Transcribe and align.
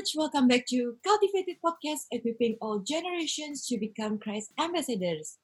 much. 0.00 0.16
Welcome 0.16 0.48
back 0.48 0.64
to 0.72 0.96
Cultivated 1.04 1.60
Podcast, 1.60 2.08
equipping 2.08 2.56
all 2.64 2.80
generations 2.80 3.68
to 3.68 3.76
become 3.76 4.16
Christ 4.16 4.48
ambassadors. 4.56 5.36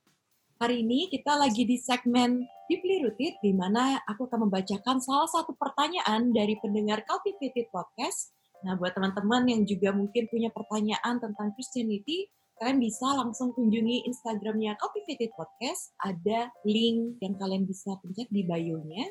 Hari 0.57 0.81
ini 0.81 1.13
kita 1.13 1.37
lagi 1.37 1.69
di 1.69 1.77
segmen 1.77 2.41
Deeply 2.65 3.05
Rooted, 3.05 3.37
di 3.45 3.53
mana 3.53 4.01
aku 4.09 4.25
akan 4.25 4.49
membacakan 4.49 4.97
salah 5.05 5.29
satu 5.29 5.53
pertanyaan 5.61 6.33
dari 6.33 6.57
pendengar 6.57 7.05
Cultivated 7.05 7.69
Podcast. 7.69 8.33
Nah, 8.65 8.81
buat 8.81 8.97
teman-teman 8.97 9.45
yang 9.45 9.69
juga 9.69 9.93
mungkin 9.93 10.25
punya 10.33 10.49
pertanyaan 10.49 11.21
tentang 11.21 11.53
Christianity, 11.53 12.33
kalian 12.57 12.81
bisa 12.81 13.13
langsung 13.13 13.53
kunjungi 13.53 14.09
Instagramnya 14.09 14.81
Cultivated 14.81 15.37
Podcast. 15.37 15.93
Ada 16.01 16.49
link 16.65 17.21
yang 17.21 17.37
kalian 17.37 17.69
bisa 17.69 17.93
pencet 18.01 18.33
di 18.33 18.41
bio-nya. 18.41 19.05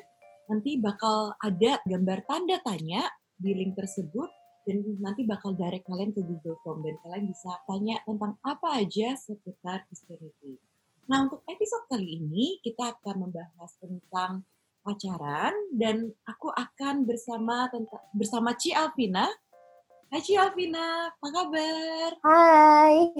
Nanti 0.50 0.82
bakal 0.82 1.38
ada 1.38 1.78
gambar 1.86 2.26
tanda 2.26 2.58
tanya 2.66 3.06
di 3.38 3.54
link 3.54 3.78
tersebut 3.78 4.26
dan 4.66 4.82
nanti 4.98 5.22
bakal 5.22 5.54
direct 5.54 5.86
kalian 5.86 6.10
ke 6.10 6.20
Google 6.26 6.58
Form 6.66 6.82
dan 6.82 6.98
kalian 7.06 7.30
bisa 7.30 7.54
tanya 7.70 8.02
tentang 8.02 8.34
apa 8.42 8.82
aja 8.82 9.14
seputar 9.14 9.86
Christianity. 9.86 10.58
Nah, 11.06 11.30
untuk 11.30 11.46
episode 11.46 11.86
kali 11.86 12.18
ini 12.18 12.58
kita 12.66 12.98
akan 12.98 13.30
membahas 13.30 13.70
tentang 13.78 14.42
pacaran 14.82 15.54
dan 15.70 16.10
aku 16.26 16.50
akan 16.50 17.06
bersama 17.06 17.70
tentang 17.70 18.02
bersama 18.10 18.58
Ci 18.58 18.74
Alvina. 18.74 19.30
Hai 20.10 20.18
Ci 20.18 20.34
Alvina, 20.34 21.14
apa 21.14 21.28
kabar? 21.30 22.10
Hai. 22.26 23.14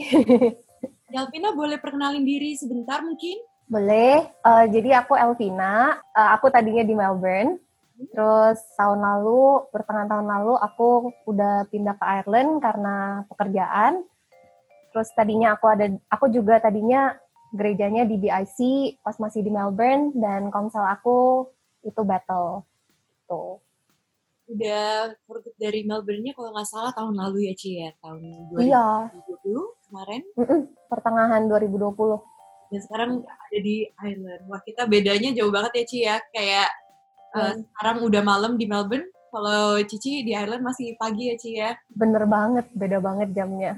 Ci 0.82 1.14
Alvina 1.14 1.54
boleh 1.54 1.78
perkenalin 1.78 2.26
diri 2.26 2.58
sebentar 2.58 3.06
mungkin? 3.06 3.38
Boleh. 3.70 4.34
Uh, 4.42 4.66
jadi 4.66 4.98
aku 4.98 5.14
Elvina. 5.14 6.02
Uh, 6.10 6.34
aku 6.34 6.50
tadinya 6.50 6.82
di 6.82 6.94
Melbourne. 6.94 7.58
Terus 7.96 8.58
tahun 8.76 9.00
lalu, 9.00 9.72
pertengahan 9.72 10.08
tahun 10.08 10.28
lalu 10.28 10.54
aku 10.60 10.88
udah 11.24 11.64
pindah 11.72 11.96
ke 11.96 12.04
Ireland 12.04 12.60
karena 12.60 13.24
pekerjaan. 13.32 14.04
Terus 14.92 15.08
tadinya 15.16 15.56
aku 15.56 15.66
ada, 15.72 15.86
aku 16.12 16.28
juga 16.28 16.60
tadinya 16.60 17.16
gerejanya 17.56 18.04
di 18.04 18.20
BIC 18.20 18.58
pas 19.00 19.16
masih 19.16 19.40
di 19.40 19.48
Melbourne 19.48 20.12
dan 20.12 20.52
komsel 20.52 20.84
aku 20.84 21.48
itu 21.84 22.00
battle. 22.04 22.68
Tuh. 23.24 23.60
Udah 24.46 25.16
dari 25.58 25.82
Melbourne-nya 25.82 26.36
kalau 26.36 26.54
nggak 26.54 26.68
salah 26.70 26.92
tahun 26.94 27.18
lalu 27.18 27.50
ya 27.50 27.54
Ci 27.58 27.70
ya, 27.82 27.90
tahun 27.98 28.22
2020 28.54 28.62
iya. 28.62 29.10
kemarin? 29.90 30.22
Mm 30.38 30.44
-mm, 30.46 30.60
pertengahan 30.86 31.42
2020. 31.50 32.70
Dan 32.70 32.80
sekarang 32.82 33.10
ada 33.26 33.58
di 33.58 33.90
Ireland. 33.90 34.42
Wah 34.46 34.62
kita 34.62 34.86
bedanya 34.86 35.34
jauh 35.34 35.50
banget 35.50 35.82
ya 35.82 35.84
Ci 35.86 35.98
ya, 36.06 36.16
kayak 36.30 36.70
Uh, 37.36 37.52
sekarang 37.76 37.96
udah 38.00 38.22
malam 38.24 38.56
di 38.56 38.64
Melbourne. 38.64 39.12
Kalau 39.28 39.76
Cici 39.84 40.24
di 40.24 40.32
Ireland 40.32 40.64
masih 40.64 40.96
pagi 40.96 41.28
ya 41.28 41.36
Ci 41.36 41.50
ya? 41.60 41.76
Bener 41.92 42.24
banget, 42.24 42.72
beda 42.72 43.04
banget 43.04 43.36
jamnya. 43.36 43.76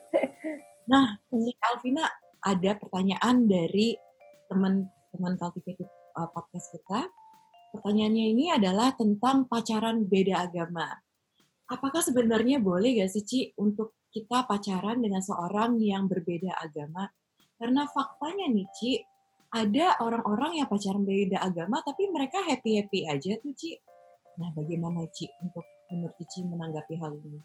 nah, 0.90 1.20
Ci 1.28 1.52
Alvina 1.60 2.08
ada 2.40 2.72
pertanyaan 2.80 3.44
dari 3.44 3.92
teman-teman 4.48 5.34
Cultivated 5.36 5.88
uh, 6.16 6.28
Podcast 6.32 6.72
kita. 6.72 7.04
Pertanyaannya 7.76 8.24
ini 8.32 8.44
adalah 8.50 8.96
tentang 8.96 9.44
pacaran 9.46 10.08
beda 10.08 10.48
agama. 10.48 10.88
Apakah 11.70 12.02
sebenarnya 12.02 12.58
boleh 12.58 12.98
gak 12.98 13.12
sih 13.12 13.22
Ci 13.22 13.40
untuk 13.60 14.00
kita 14.10 14.48
pacaran 14.48 14.98
dengan 14.98 15.22
seorang 15.22 15.78
yang 15.78 16.10
berbeda 16.10 16.56
agama? 16.56 17.06
Karena 17.60 17.84
faktanya 17.84 18.48
nih 18.48 18.66
Ci, 18.72 18.92
ada 19.50 19.98
orang-orang 19.98 20.62
yang 20.62 20.68
pacaran 20.70 21.02
beda 21.02 21.42
agama 21.42 21.82
tapi 21.82 22.06
mereka 22.06 22.38
happy-happy 22.46 23.10
aja 23.10 23.34
tuh 23.42 23.50
Ci. 23.54 23.74
Nah 24.38 24.54
bagaimana 24.54 25.04
Ci 25.10 25.26
untuk 25.42 25.66
menurut 25.90 26.16
Ci 26.30 26.46
menanggapi 26.46 26.94
hal 26.98 27.18
ini? 27.18 27.42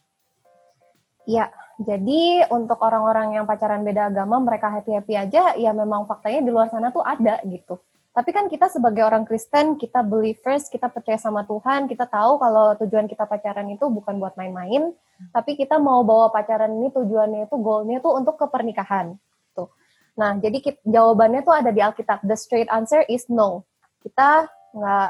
Ya, 1.25 1.49
jadi 1.81 2.45
untuk 2.53 2.77
orang-orang 2.85 3.33
yang 3.33 3.49
pacaran 3.49 3.81
beda 3.81 4.13
agama 4.13 4.37
mereka 4.37 4.69
happy-happy 4.69 5.17
aja, 5.17 5.57
ya 5.57 5.73
memang 5.73 6.05
faktanya 6.05 6.45
di 6.45 6.53
luar 6.53 6.69
sana 6.69 6.93
tuh 6.93 7.01
ada 7.01 7.41
gitu. 7.49 7.81
Tapi 8.13 8.29
kan 8.31 8.45
kita 8.47 8.69
sebagai 8.69 9.03
orang 9.03 9.25
Kristen, 9.25 9.75
kita 9.75 10.05
believers, 10.05 10.69
kita 10.69 10.87
percaya 10.87 11.17
sama 11.17 11.43
Tuhan, 11.43 11.89
kita 11.89 12.05
tahu 12.07 12.37
kalau 12.37 12.77
tujuan 12.79 13.09
kita 13.09 13.25
pacaran 13.27 13.67
itu 13.73 13.89
bukan 13.89 14.21
buat 14.21 14.37
main-main, 14.37 14.93
tapi 15.33 15.57
kita 15.57 15.81
mau 15.81 16.05
bawa 16.05 16.31
pacaran 16.31 16.71
ini 16.77 16.93
tujuannya 16.93 17.49
itu 17.49 17.55
goalnya 17.59 17.99
tuh 17.99 18.15
untuk 18.15 18.39
kepernikahan. 18.39 19.17
Nah, 20.15 20.39
jadi 20.39 20.63
kita, 20.63 20.79
jawabannya 20.87 21.43
tuh 21.43 21.55
ada 21.55 21.71
di 21.75 21.83
Alkitab. 21.83 22.23
The 22.23 22.39
straight 22.39 22.71
answer 22.71 23.03
is 23.11 23.27
no. 23.27 23.67
Kita 23.99 24.47
nggak 24.75 25.09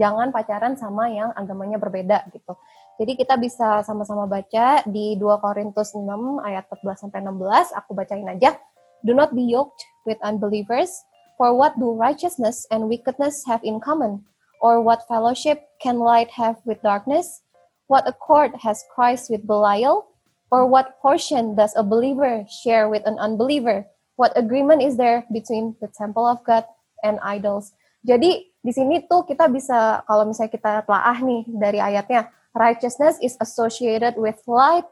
jangan 0.00 0.28
pacaran 0.30 0.74
sama 0.80 1.12
yang 1.12 1.30
agamanya 1.36 1.76
berbeda 1.76 2.24
gitu. 2.32 2.56
Jadi 3.00 3.16
kita 3.16 3.40
bisa 3.40 3.80
sama-sama 3.80 4.28
baca 4.28 4.84
di 4.84 5.16
2 5.16 5.40
Korintus 5.40 5.96
6 5.96 6.04
ayat 6.44 6.68
14 6.68 7.08
sampai 7.08 7.20
16. 7.24 7.72
Aku 7.80 7.96
bacain 7.96 8.28
aja. 8.28 8.60
Do 9.00 9.16
not 9.16 9.32
be 9.32 9.40
yoked 9.48 9.80
with 10.04 10.20
unbelievers, 10.20 10.92
for 11.40 11.56
what 11.56 11.72
do 11.80 11.96
righteousness 11.96 12.68
and 12.68 12.92
wickedness 12.92 13.48
have 13.48 13.64
in 13.64 13.80
common? 13.80 14.20
Or 14.60 14.84
what 14.84 15.08
fellowship 15.08 15.64
can 15.80 15.96
light 15.96 16.28
have 16.36 16.60
with 16.68 16.84
darkness? 16.84 17.40
What 17.88 18.04
accord 18.04 18.52
has 18.60 18.84
Christ 18.92 19.32
with 19.32 19.48
Belial? 19.48 20.12
Or 20.52 20.68
what 20.68 21.00
portion 21.00 21.56
does 21.56 21.72
a 21.72 21.80
believer 21.80 22.44
share 22.44 22.92
with 22.92 23.08
an 23.08 23.16
unbeliever? 23.16 23.88
What 24.20 24.36
agreement 24.36 24.84
is 24.84 25.00
there 25.00 25.24
between 25.32 25.80
the 25.80 25.88
temple 25.88 26.28
of 26.28 26.44
God 26.44 26.68
and 27.00 27.16
idols? 27.24 27.72
Jadi 28.04 28.52
di 28.60 28.72
sini 28.76 29.00
tuh 29.08 29.24
kita 29.24 29.48
bisa 29.48 30.04
kalau 30.04 30.28
misalnya 30.28 30.52
kita 30.52 30.72
telaah 30.84 31.18
nih 31.24 31.48
dari 31.48 31.80
ayatnya, 31.80 32.28
righteousness 32.52 33.16
is 33.24 33.40
associated 33.40 34.20
with 34.20 34.36
light, 34.44 34.84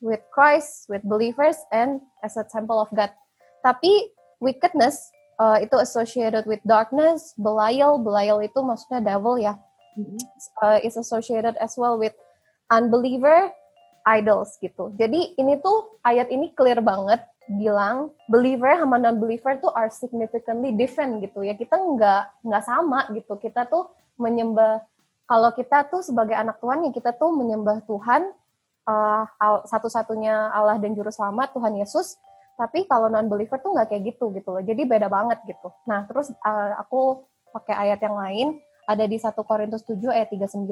with 0.00 0.24
Christ, 0.32 0.88
with 0.88 1.04
believers, 1.04 1.60
and 1.68 2.00
as 2.24 2.40
a 2.40 2.44
temple 2.48 2.80
of 2.80 2.88
God. 2.96 3.12
Tapi 3.60 4.16
wickedness 4.40 5.12
uh, 5.36 5.60
itu 5.60 5.76
associated 5.76 6.48
with 6.48 6.64
darkness, 6.64 7.36
Belial, 7.36 8.00
Belial 8.00 8.40
itu 8.40 8.64
maksudnya 8.64 9.04
devil 9.04 9.36
ya, 9.36 9.60
uh, 10.64 10.80
is 10.80 10.96
associated 10.96 11.52
as 11.60 11.76
well 11.76 12.00
with 12.00 12.16
unbeliever, 12.72 13.52
idols 14.08 14.56
gitu. 14.64 14.92
Jadi 14.96 15.36
ini 15.36 15.60
tuh 15.60 16.00
ayat 16.00 16.32
ini 16.32 16.56
clear 16.56 16.80
banget 16.80 17.20
bilang 17.48 18.12
believer 18.28 18.76
sama 18.76 19.00
non-believer 19.00 19.58
tuh 19.58 19.72
are 19.72 19.88
significantly 19.88 20.74
different 20.76 21.24
gitu 21.24 21.40
ya. 21.40 21.56
Kita 21.56 21.78
nggak 21.78 22.44
nggak 22.44 22.64
sama 22.64 23.08
gitu. 23.16 23.38
Kita 23.40 23.64
tuh 23.66 23.88
menyembah 24.20 24.84
kalau 25.24 25.54
kita 25.54 25.86
tuh 25.86 26.02
sebagai 26.02 26.34
anak 26.34 26.58
Tuhan 26.58 26.84
ya 26.86 26.90
kita 26.90 27.14
tuh 27.14 27.30
menyembah 27.32 27.86
Tuhan 27.86 28.34
uh, 28.90 29.22
satu-satunya 29.66 30.50
Allah 30.50 30.76
dan 30.82 30.92
juru 30.92 31.08
selamat 31.08 31.54
Tuhan 31.54 31.78
Yesus. 31.78 32.18
Tapi 32.58 32.84
kalau 32.84 33.08
non-believer 33.08 33.56
tuh 33.62 33.72
nggak 33.72 33.88
kayak 33.88 34.14
gitu 34.14 34.34
gitu 34.36 34.52
loh. 34.52 34.60
Jadi 34.60 34.84
beda 34.84 35.08
banget 35.08 35.40
gitu. 35.48 35.72
Nah, 35.88 36.04
terus 36.04 36.28
uh, 36.44 36.76
aku 36.76 37.24
pakai 37.56 37.88
ayat 37.88 38.04
yang 38.04 38.20
lain 38.20 38.48
ada 38.84 39.06
di 39.06 39.16
1 39.16 39.32
Korintus 39.46 39.86
7 39.86 39.96
ayat 40.12 40.28
39. 40.28 40.66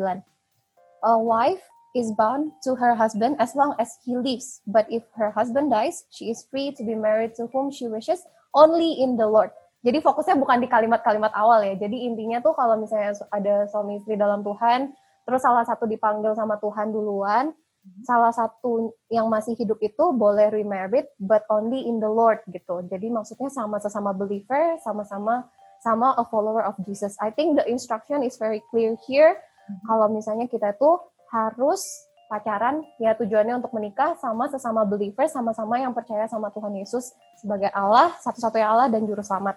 A 0.98 1.14
wife 1.16 1.62
is 1.98 2.14
bound 2.14 2.54
to 2.62 2.78
her 2.78 2.94
husband 2.94 3.34
as 3.42 3.58
long 3.58 3.74
as 3.82 3.98
he 4.06 4.14
lives. 4.14 4.62
But 4.70 4.86
if 4.86 5.02
her 5.18 5.34
husband 5.34 5.74
dies, 5.74 6.06
she 6.14 6.30
is 6.30 6.46
free 6.46 6.70
to 6.78 6.82
be 6.86 6.94
married 6.94 7.34
to 7.42 7.50
whom 7.50 7.74
she 7.74 7.90
wishes 7.90 8.22
only 8.54 9.02
in 9.02 9.18
the 9.18 9.26
Lord. 9.26 9.50
Jadi 9.82 10.02
fokusnya 10.02 10.38
bukan 10.38 10.62
di 10.62 10.68
kalimat-kalimat 10.70 11.30
awal 11.34 11.62
ya. 11.62 11.74
Jadi 11.78 12.06
intinya 12.06 12.42
tuh 12.42 12.54
kalau 12.54 12.78
misalnya 12.78 13.14
ada 13.30 13.66
suami 13.70 13.98
istri 13.98 14.14
dalam 14.18 14.42
Tuhan, 14.42 14.94
terus 15.26 15.42
salah 15.42 15.62
satu 15.62 15.86
dipanggil 15.86 16.34
sama 16.34 16.58
Tuhan 16.58 16.90
duluan, 16.90 17.54
salah 18.02 18.34
satu 18.34 18.94
yang 19.06 19.30
masih 19.30 19.54
hidup 19.54 19.78
itu 19.78 20.04
boleh 20.14 20.50
remarried, 20.50 21.06
but 21.22 21.46
only 21.46 21.86
in 21.86 22.02
the 22.02 22.10
Lord 22.10 22.42
gitu. 22.50 22.82
Jadi 22.90 23.06
maksudnya 23.06 23.50
sama 23.50 23.78
sesama 23.78 24.10
believer, 24.10 24.78
sama-sama 24.82 25.46
sama 25.78 26.18
a 26.18 26.26
follower 26.26 26.66
of 26.66 26.74
Jesus. 26.82 27.14
I 27.22 27.30
think 27.30 27.54
the 27.54 27.66
instruction 27.70 28.26
is 28.26 28.34
very 28.34 28.58
clear 28.74 28.98
here. 29.06 29.38
Kalau 29.86 30.10
misalnya 30.10 30.50
kita 30.50 30.74
tuh 30.74 30.98
harus 31.28 32.08
pacaran 32.28 32.84
ya 33.00 33.16
tujuannya 33.16 33.56
untuk 33.64 33.72
menikah 33.72 34.12
sama 34.20 34.52
sesama 34.52 34.84
believer 34.84 35.24
sama-sama 35.32 35.80
yang 35.80 35.96
percaya 35.96 36.28
sama 36.28 36.52
Tuhan 36.52 36.76
Yesus 36.76 37.16
sebagai 37.40 37.72
Allah 37.72 38.12
satu-satunya 38.20 38.68
Allah 38.68 38.86
dan 38.92 39.08
juru 39.08 39.24
selamat. 39.24 39.56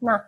Nah, 0.00 0.24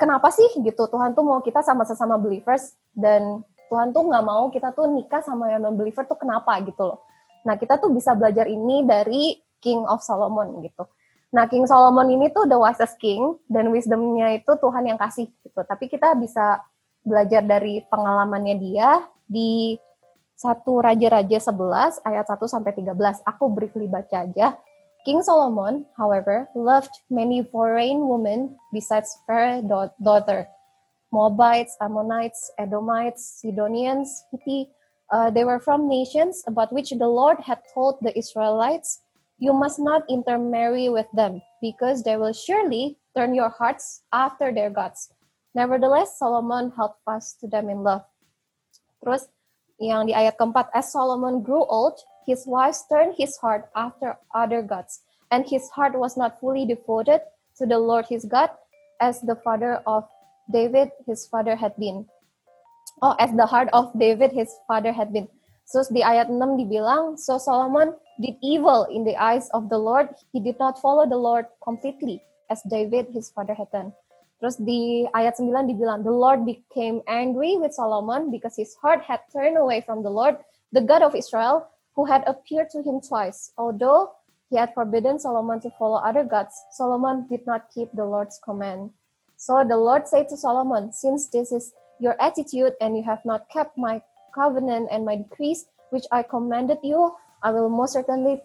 kenapa 0.00 0.32
sih 0.32 0.48
gitu 0.64 0.88
Tuhan 0.88 1.12
tuh 1.12 1.24
mau 1.24 1.44
kita 1.44 1.60
sama 1.60 1.84
sesama 1.84 2.16
believers 2.16 2.72
dan 2.96 3.44
Tuhan 3.68 3.92
tuh 3.92 4.08
nggak 4.08 4.24
mau 4.24 4.48
kita 4.48 4.72
tuh 4.72 4.88
nikah 4.88 5.20
sama 5.20 5.52
yang 5.52 5.60
non 5.64 5.76
believer 5.76 6.08
tuh 6.08 6.16
kenapa 6.16 6.56
gitu 6.64 6.88
loh. 6.88 7.04
Nah, 7.44 7.60
kita 7.60 7.76
tuh 7.76 7.92
bisa 7.92 8.16
belajar 8.16 8.48
ini 8.48 8.88
dari 8.88 9.36
King 9.60 9.84
of 9.84 10.00
Solomon 10.00 10.64
gitu. 10.64 10.88
Nah, 11.34 11.44
King 11.50 11.68
Solomon 11.68 12.08
ini 12.08 12.32
tuh 12.32 12.48
the 12.48 12.56
wisest 12.56 12.96
king 12.96 13.36
dan 13.50 13.68
wisdomnya 13.68 14.32
itu 14.32 14.48
Tuhan 14.56 14.88
yang 14.88 14.96
kasih 14.96 15.28
gitu. 15.42 15.60
Tapi 15.60 15.90
kita 15.92 16.16
bisa 16.16 16.62
belajar 17.04 17.44
dari 17.44 17.84
pengalamannya 17.90 18.56
dia 18.56 19.04
di 19.28 19.76
satu 20.34 20.82
Raja-Raja 20.82 21.38
11 21.38 22.02
ayat 22.04 22.26
1 22.26 22.44
sampai 22.50 22.74
13. 22.74 23.24
Aku 23.24 23.50
briefly 23.50 23.86
baca 23.86 24.26
aja. 24.26 24.58
King 25.06 25.20
Solomon, 25.20 25.84
however, 25.94 26.48
loved 26.56 26.92
many 27.12 27.44
foreign 27.44 28.08
women 28.08 28.56
besides 28.72 29.12
fair 29.28 29.60
daughter. 30.00 30.48
Moabites, 31.12 31.76
Ammonites, 31.78 32.50
Edomites, 32.58 33.38
Sidonians, 33.38 34.24
Hitti, 34.32 34.72
Uh, 35.12 35.30
they 35.30 35.44
were 35.44 35.60
from 35.60 35.88
nations 35.88 36.42
about 36.46 36.72
which 36.72 36.90
the 36.90 37.06
Lord 37.06 37.38
had 37.40 37.60
told 37.72 37.98
the 38.00 38.16
Israelites, 38.16 39.00
You 39.38 39.52
must 39.52 39.78
not 39.78 40.02
intermarry 40.08 40.88
with 40.88 41.06
them, 41.12 41.42
because 41.60 42.02
they 42.02 42.16
will 42.16 42.32
surely 42.32 42.98
turn 43.16 43.34
your 43.34 43.50
hearts 43.50 44.02
after 44.12 44.52
their 44.52 44.70
gods. 44.70 45.10
Nevertheless, 45.54 46.18
Solomon 46.18 46.72
held 46.76 46.92
fast 47.04 47.40
to 47.40 47.46
them 47.46 47.68
in 47.68 47.82
love. 47.82 48.02
Terus 49.02 49.28
yang 49.78 50.06
di 50.06 50.14
ayat 50.14 50.38
keempat, 50.38 50.70
as 50.74 50.92
Solomon 50.92 51.42
grew 51.42 51.64
old, 51.66 51.98
his 52.26 52.46
wives 52.46 52.84
turned 52.88 53.14
his 53.18 53.36
heart 53.38 53.68
after 53.76 54.16
other 54.34 54.62
gods, 54.62 55.02
and 55.30 55.44
his 55.44 55.68
heart 55.74 55.98
was 55.98 56.16
not 56.16 56.40
fully 56.40 56.64
devoted 56.64 57.20
to 57.58 57.66
the 57.66 57.78
Lord 57.78 58.06
his 58.06 58.24
God, 58.24 58.50
as 59.00 59.20
the 59.20 59.36
father 59.42 59.82
of 59.86 60.06
David 60.50 60.90
his 61.06 61.26
father 61.26 61.56
had 61.56 61.76
been. 61.76 62.06
Oh, 63.02 63.16
as 63.18 63.34
the 63.34 63.46
heart 63.46 63.68
of 63.72 63.90
David 63.98 64.32
his 64.32 64.54
father 64.66 64.92
had 64.92 65.12
been. 65.12 65.28
So 65.64 65.82
di 65.88 66.04
ayat 66.04 66.28
6 66.28 66.38
dibilang, 66.60 67.18
so 67.18 67.40
Solomon 67.40 67.96
did 68.20 68.36
evil 68.44 68.84
in 68.92 69.04
the 69.04 69.16
eyes 69.16 69.48
of 69.56 69.68
the 69.72 69.80
Lord. 69.80 70.12
He 70.32 70.38
did 70.38 70.60
not 70.60 70.78
follow 70.78 71.08
the 71.08 71.16
Lord 71.16 71.48
completely 71.64 72.20
as 72.52 72.60
David 72.68 73.08
his 73.10 73.32
father 73.32 73.54
had 73.56 73.72
done. 73.72 73.92
Terus 74.44 74.60
di 74.60 75.08
ayat 75.16 75.40
9 75.40 75.72
dibilang, 75.72 76.04
the 76.04 76.12
Lord 76.12 76.44
became 76.44 77.00
angry 77.08 77.56
with 77.56 77.72
Solomon 77.72 78.28
because 78.28 78.52
his 78.60 78.76
heart 78.76 79.00
had 79.00 79.24
turned 79.32 79.56
away 79.56 79.80
from 79.80 80.04
the 80.04 80.12
Lord, 80.12 80.36
the 80.68 80.84
God 80.84 81.00
of 81.00 81.16
Israel, 81.16 81.64
who 81.96 82.04
had 82.04 82.20
appeared 82.28 82.68
to 82.76 82.84
him 82.84 83.00
twice. 83.00 83.56
Although 83.56 84.12
he 84.52 84.60
had 84.60 84.76
forbidden 84.76 85.16
Solomon 85.16 85.64
to 85.64 85.72
follow 85.80 85.96
other 85.96 86.28
gods, 86.28 86.52
Solomon 86.76 87.24
did 87.32 87.48
not 87.48 87.72
keep 87.72 87.88
the 87.96 88.04
Lord's 88.04 88.36
command. 88.44 88.92
So 89.40 89.64
the 89.64 89.80
Lord 89.80 90.04
said 90.04 90.28
to 90.28 90.36
Solomon, 90.36 90.92
Since 90.92 91.32
this 91.32 91.48
is 91.48 91.72
your 91.96 92.20
attitude 92.20 92.76
and 92.84 93.00
you 93.00 93.04
have 93.08 93.24
not 93.24 93.48
kept 93.48 93.80
my 93.80 94.04
covenant 94.36 94.92
and 94.92 95.08
my 95.08 95.24
decrees, 95.24 95.72
which 95.88 96.04
I 96.12 96.20
commanded 96.20 96.84
you, 96.84 97.16
I 97.40 97.48
will 97.48 97.72
most 97.72 97.96
certainly 97.96 98.44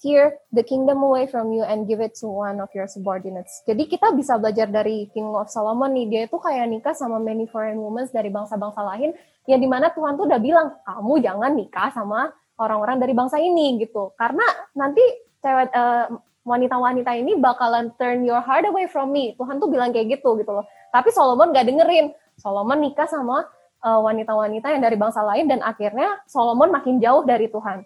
tear 0.00 0.36
the 0.52 0.60
kingdom 0.60 1.00
away 1.00 1.24
from 1.24 1.52
you 1.52 1.64
and 1.64 1.88
give 1.88 2.04
it 2.04 2.12
to 2.16 2.28
one 2.28 2.60
of 2.60 2.68
your 2.76 2.84
subordinates. 2.84 3.64
Jadi 3.64 3.88
kita 3.88 4.12
bisa 4.12 4.36
belajar 4.36 4.68
dari 4.68 5.08
King 5.12 5.32
of 5.32 5.48
Solomon 5.48 5.92
nih, 5.96 6.06
dia 6.08 6.20
itu 6.28 6.36
kayak 6.36 6.68
nikah 6.68 6.92
sama 6.92 7.16
many 7.16 7.48
foreign 7.48 7.80
women 7.80 8.04
dari 8.12 8.28
bangsa-bangsa 8.28 8.80
lain, 8.84 9.16
yang 9.48 9.60
di 9.60 9.68
mana 9.68 9.88
Tuhan 9.94 10.20
tuh 10.20 10.28
udah 10.28 10.40
bilang, 10.40 10.76
kamu 10.84 11.14
jangan 11.24 11.52
nikah 11.56 11.88
sama 11.92 12.28
orang-orang 12.60 12.96
dari 13.00 13.12
bangsa 13.16 13.40
ini 13.40 13.80
gitu. 13.80 14.12
Karena 14.16 14.44
nanti 14.76 15.00
cewek 15.40 15.72
uh, 15.72 16.12
wanita-wanita 16.46 17.10
ini 17.18 17.36
bakalan 17.36 17.90
turn 17.98 18.22
your 18.22 18.40
heart 18.40 18.64
away 18.68 18.86
from 18.86 19.10
me. 19.10 19.34
Tuhan 19.34 19.58
tuh 19.58 19.68
bilang 19.68 19.90
kayak 19.90 20.20
gitu 20.20 20.38
gitu 20.38 20.52
loh. 20.52 20.64
Tapi 20.94 21.10
Solomon 21.10 21.50
gak 21.52 21.66
dengerin. 21.66 22.14
Solomon 22.36 22.78
nikah 22.84 23.08
sama 23.08 23.48
uh, 23.82 24.00
wanita-wanita 24.00 24.70
yang 24.72 24.82
dari 24.84 24.96
bangsa 24.96 25.24
lain 25.24 25.50
dan 25.50 25.60
akhirnya 25.64 26.20
Solomon 26.28 26.70
makin 26.70 27.02
jauh 27.02 27.26
dari 27.26 27.50
Tuhan. 27.50 27.82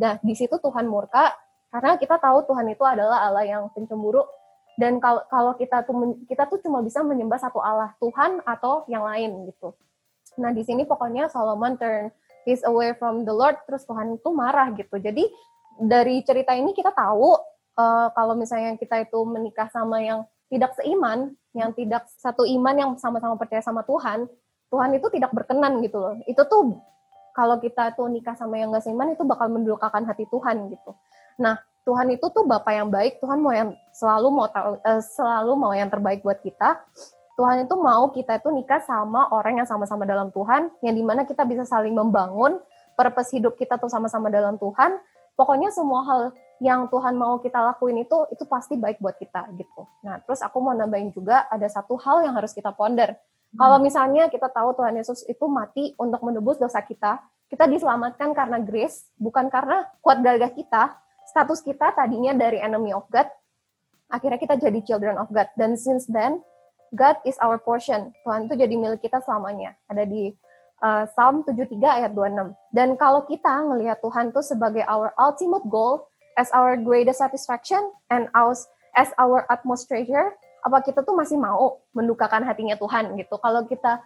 Nah, 0.00 0.16
di 0.24 0.32
situ 0.32 0.56
Tuhan 0.56 0.88
murka 0.88 1.36
karena 1.68 2.00
kita 2.00 2.16
tahu 2.16 2.48
Tuhan 2.48 2.66
itu 2.72 2.82
adalah 2.82 3.28
Allah 3.28 3.44
yang 3.44 3.68
pencemburu 3.76 4.24
dan 4.80 4.96
kalau 5.02 5.52
kita 5.60 5.84
tuh 5.84 6.16
kita 6.24 6.48
tuh 6.48 6.56
cuma 6.64 6.80
bisa 6.80 7.04
menyembah 7.04 7.36
satu 7.36 7.60
Allah, 7.60 7.92
Tuhan 8.00 8.40
atau 8.48 8.88
yang 8.88 9.04
lain 9.04 9.52
gitu. 9.52 9.76
Nah, 10.40 10.56
di 10.56 10.64
sini 10.64 10.88
pokoknya 10.88 11.28
Solomon 11.28 11.76
turn 11.76 12.08
his 12.48 12.64
away 12.64 12.96
from 12.96 13.28
the 13.28 13.34
Lord 13.34 13.60
terus 13.68 13.84
Tuhan 13.84 14.16
itu 14.16 14.28
marah 14.32 14.72
gitu. 14.72 14.96
Jadi 14.96 15.28
dari 15.76 16.24
cerita 16.24 16.56
ini 16.56 16.72
kita 16.72 16.96
tahu 16.96 17.36
uh, 17.76 18.08
kalau 18.16 18.32
misalnya 18.32 18.80
kita 18.80 19.04
itu 19.04 19.20
menikah 19.28 19.68
sama 19.68 20.00
yang 20.00 20.24
tidak 20.48 20.74
seiman, 20.74 21.36
yang 21.52 21.70
tidak 21.76 22.08
satu 22.18 22.42
iman 22.48 22.74
yang 22.74 22.90
sama-sama 22.96 23.36
percaya 23.38 23.62
sama 23.62 23.86
Tuhan, 23.86 24.26
Tuhan 24.70 24.90
itu 24.96 25.06
tidak 25.12 25.30
berkenan 25.36 25.78
gitu 25.84 25.98
loh. 26.00 26.14
Itu 26.24 26.42
tuh 26.48 26.80
kalau 27.32 27.58
kita 27.58 27.94
tuh 27.94 28.10
nikah 28.10 28.34
sama 28.34 28.58
yang 28.58 28.74
gak 28.74 28.84
seiman 28.84 29.14
itu 29.14 29.22
bakal 29.26 29.48
mendukakan 29.48 30.04
hati 30.06 30.26
Tuhan 30.28 30.70
gitu. 30.70 30.92
Nah, 31.40 31.58
Tuhan 31.88 32.12
itu 32.12 32.26
tuh 32.28 32.44
Bapak 32.44 32.72
yang 32.76 32.88
baik, 32.92 33.18
Tuhan 33.18 33.40
mau 33.40 33.50
yang 33.50 33.72
selalu 33.96 34.28
mau 34.28 34.46
uh, 34.46 35.00
selalu 35.00 35.52
mau 35.56 35.72
yang 35.72 35.88
terbaik 35.88 36.20
buat 36.20 36.38
kita. 36.44 36.76
Tuhan 37.40 37.64
itu 37.64 37.74
mau 37.80 38.12
kita 38.12 38.36
itu 38.36 38.52
nikah 38.52 38.84
sama 38.84 39.32
orang 39.32 39.64
yang 39.64 39.68
sama-sama 39.68 40.04
dalam 40.04 40.28
Tuhan, 40.28 40.68
yang 40.84 40.92
di 40.92 41.00
mana 41.00 41.24
kita 41.24 41.48
bisa 41.48 41.64
saling 41.64 41.96
membangun, 41.96 42.60
purpose 42.92 43.32
hidup 43.32 43.56
kita 43.56 43.80
tuh 43.80 43.88
sama-sama 43.88 44.28
dalam 44.28 44.60
Tuhan. 44.60 45.00
Pokoknya 45.40 45.72
semua 45.72 46.04
hal 46.04 46.20
yang 46.60 46.84
Tuhan 46.92 47.16
mau 47.16 47.40
kita 47.40 47.56
lakuin 47.64 48.04
itu, 48.04 48.28
itu 48.28 48.44
pasti 48.44 48.76
baik 48.76 49.00
buat 49.00 49.16
kita 49.16 49.48
gitu. 49.56 49.88
Nah, 50.04 50.20
terus 50.20 50.44
aku 50.44 50.60
mau 50.60 50.76
nambahin 50.76 51.08
juga 51.16 51.48
ada 51.48 51.64
satu 51.64 51.96
hal 51.96 52.28
yang 52.28 52.36
harus 52.36 52.52
kita 52.52 52.76
ponder 52.76 53.16
kalau 53.58 53.82
misalnya 53.82 54.30
kita 54.30 54.46
tahu 54.46 54.78
Tuhan 54.78 54.94
Yesus 54.94 55.26
itu 55.26 55.44
mati 55.50 55.94
untuk 55.98 56.22
menebus 56.22 56.60
dosa 56.62 56.78
kita, 56.82 57.18
kita 57.50 57.66
diselamatkan 57.66 58.30
karena 58.30 58.62
grace, 58.62 59.10
bukan 59.18 59.50
karena 59.50 59.90
kuat 59.98 60.22
gagah 60.22 60.54
kita. 60.54 60.94
Status 61.26 61.62
kita 61.62 61.94
tadinya 61.94 62.34
dari 62.34 62.62
enemy 62.62 62.94
of 62.94 63.06
God, 63.10 63.26
akhirnya 64.10 64.38
kita 64.38 64.54
jadi 64.58 64.78
children 64.86 65.18
of 65.18 65.30
God. 65.30 65.50
Dan 65.58 65.74
since 65.74 66.06
then, 66.06 66.42
God 66.94 67.18
is 67.26 67.38
our 67.42 67.58
portion. 67.58 68.14
Tuhan 68.26 68.50
itu 68.50 68.54
jadi 68.58 68.74
milik 68.74 69.02
kita 69.02 69.22
selamanya. 69.22 69.78
Ada 69.86 70.06
di 70.06 70.34
uh, 70.82 71.06
Psalm 71.14 71.46
73 71.46 71.78
ayat 71.78 72.10
26. 72.14 72.54
Dan 72.74 72.98
kalau 72.98 73.22
kita 73.26 73.62
melihat 73.66 74.02
Tuhan 74.02 74.34
itu 74.34 74.42
sebagai 74.42 74.82
our 74.90 75.14
ultimate 75.18 75.66
goal, 75.70 76.06
as 76.34 76.50
our 76.50 76.74
greatest 76.78 77.22
satisfaction, 77.22 77.82
and 78.10 78.26
as, 78.34 78.66
as 78.98 79.14
our 79.18 79.46
utmost 79.46 79.86
treasure, 79.86 80.34
apa 80.60 80.78
kita 80.84 81.00
tuh 81.02 81.16
masih 81.16 81.40
mau 81.40 81.80
mendukakan 81.96 82.44
hatinya 82.44 82.76
Tuhan 82.76 83.16
gitu. 83.16 83.36
Kalau 83.40 83.64
kita 83.66 84.00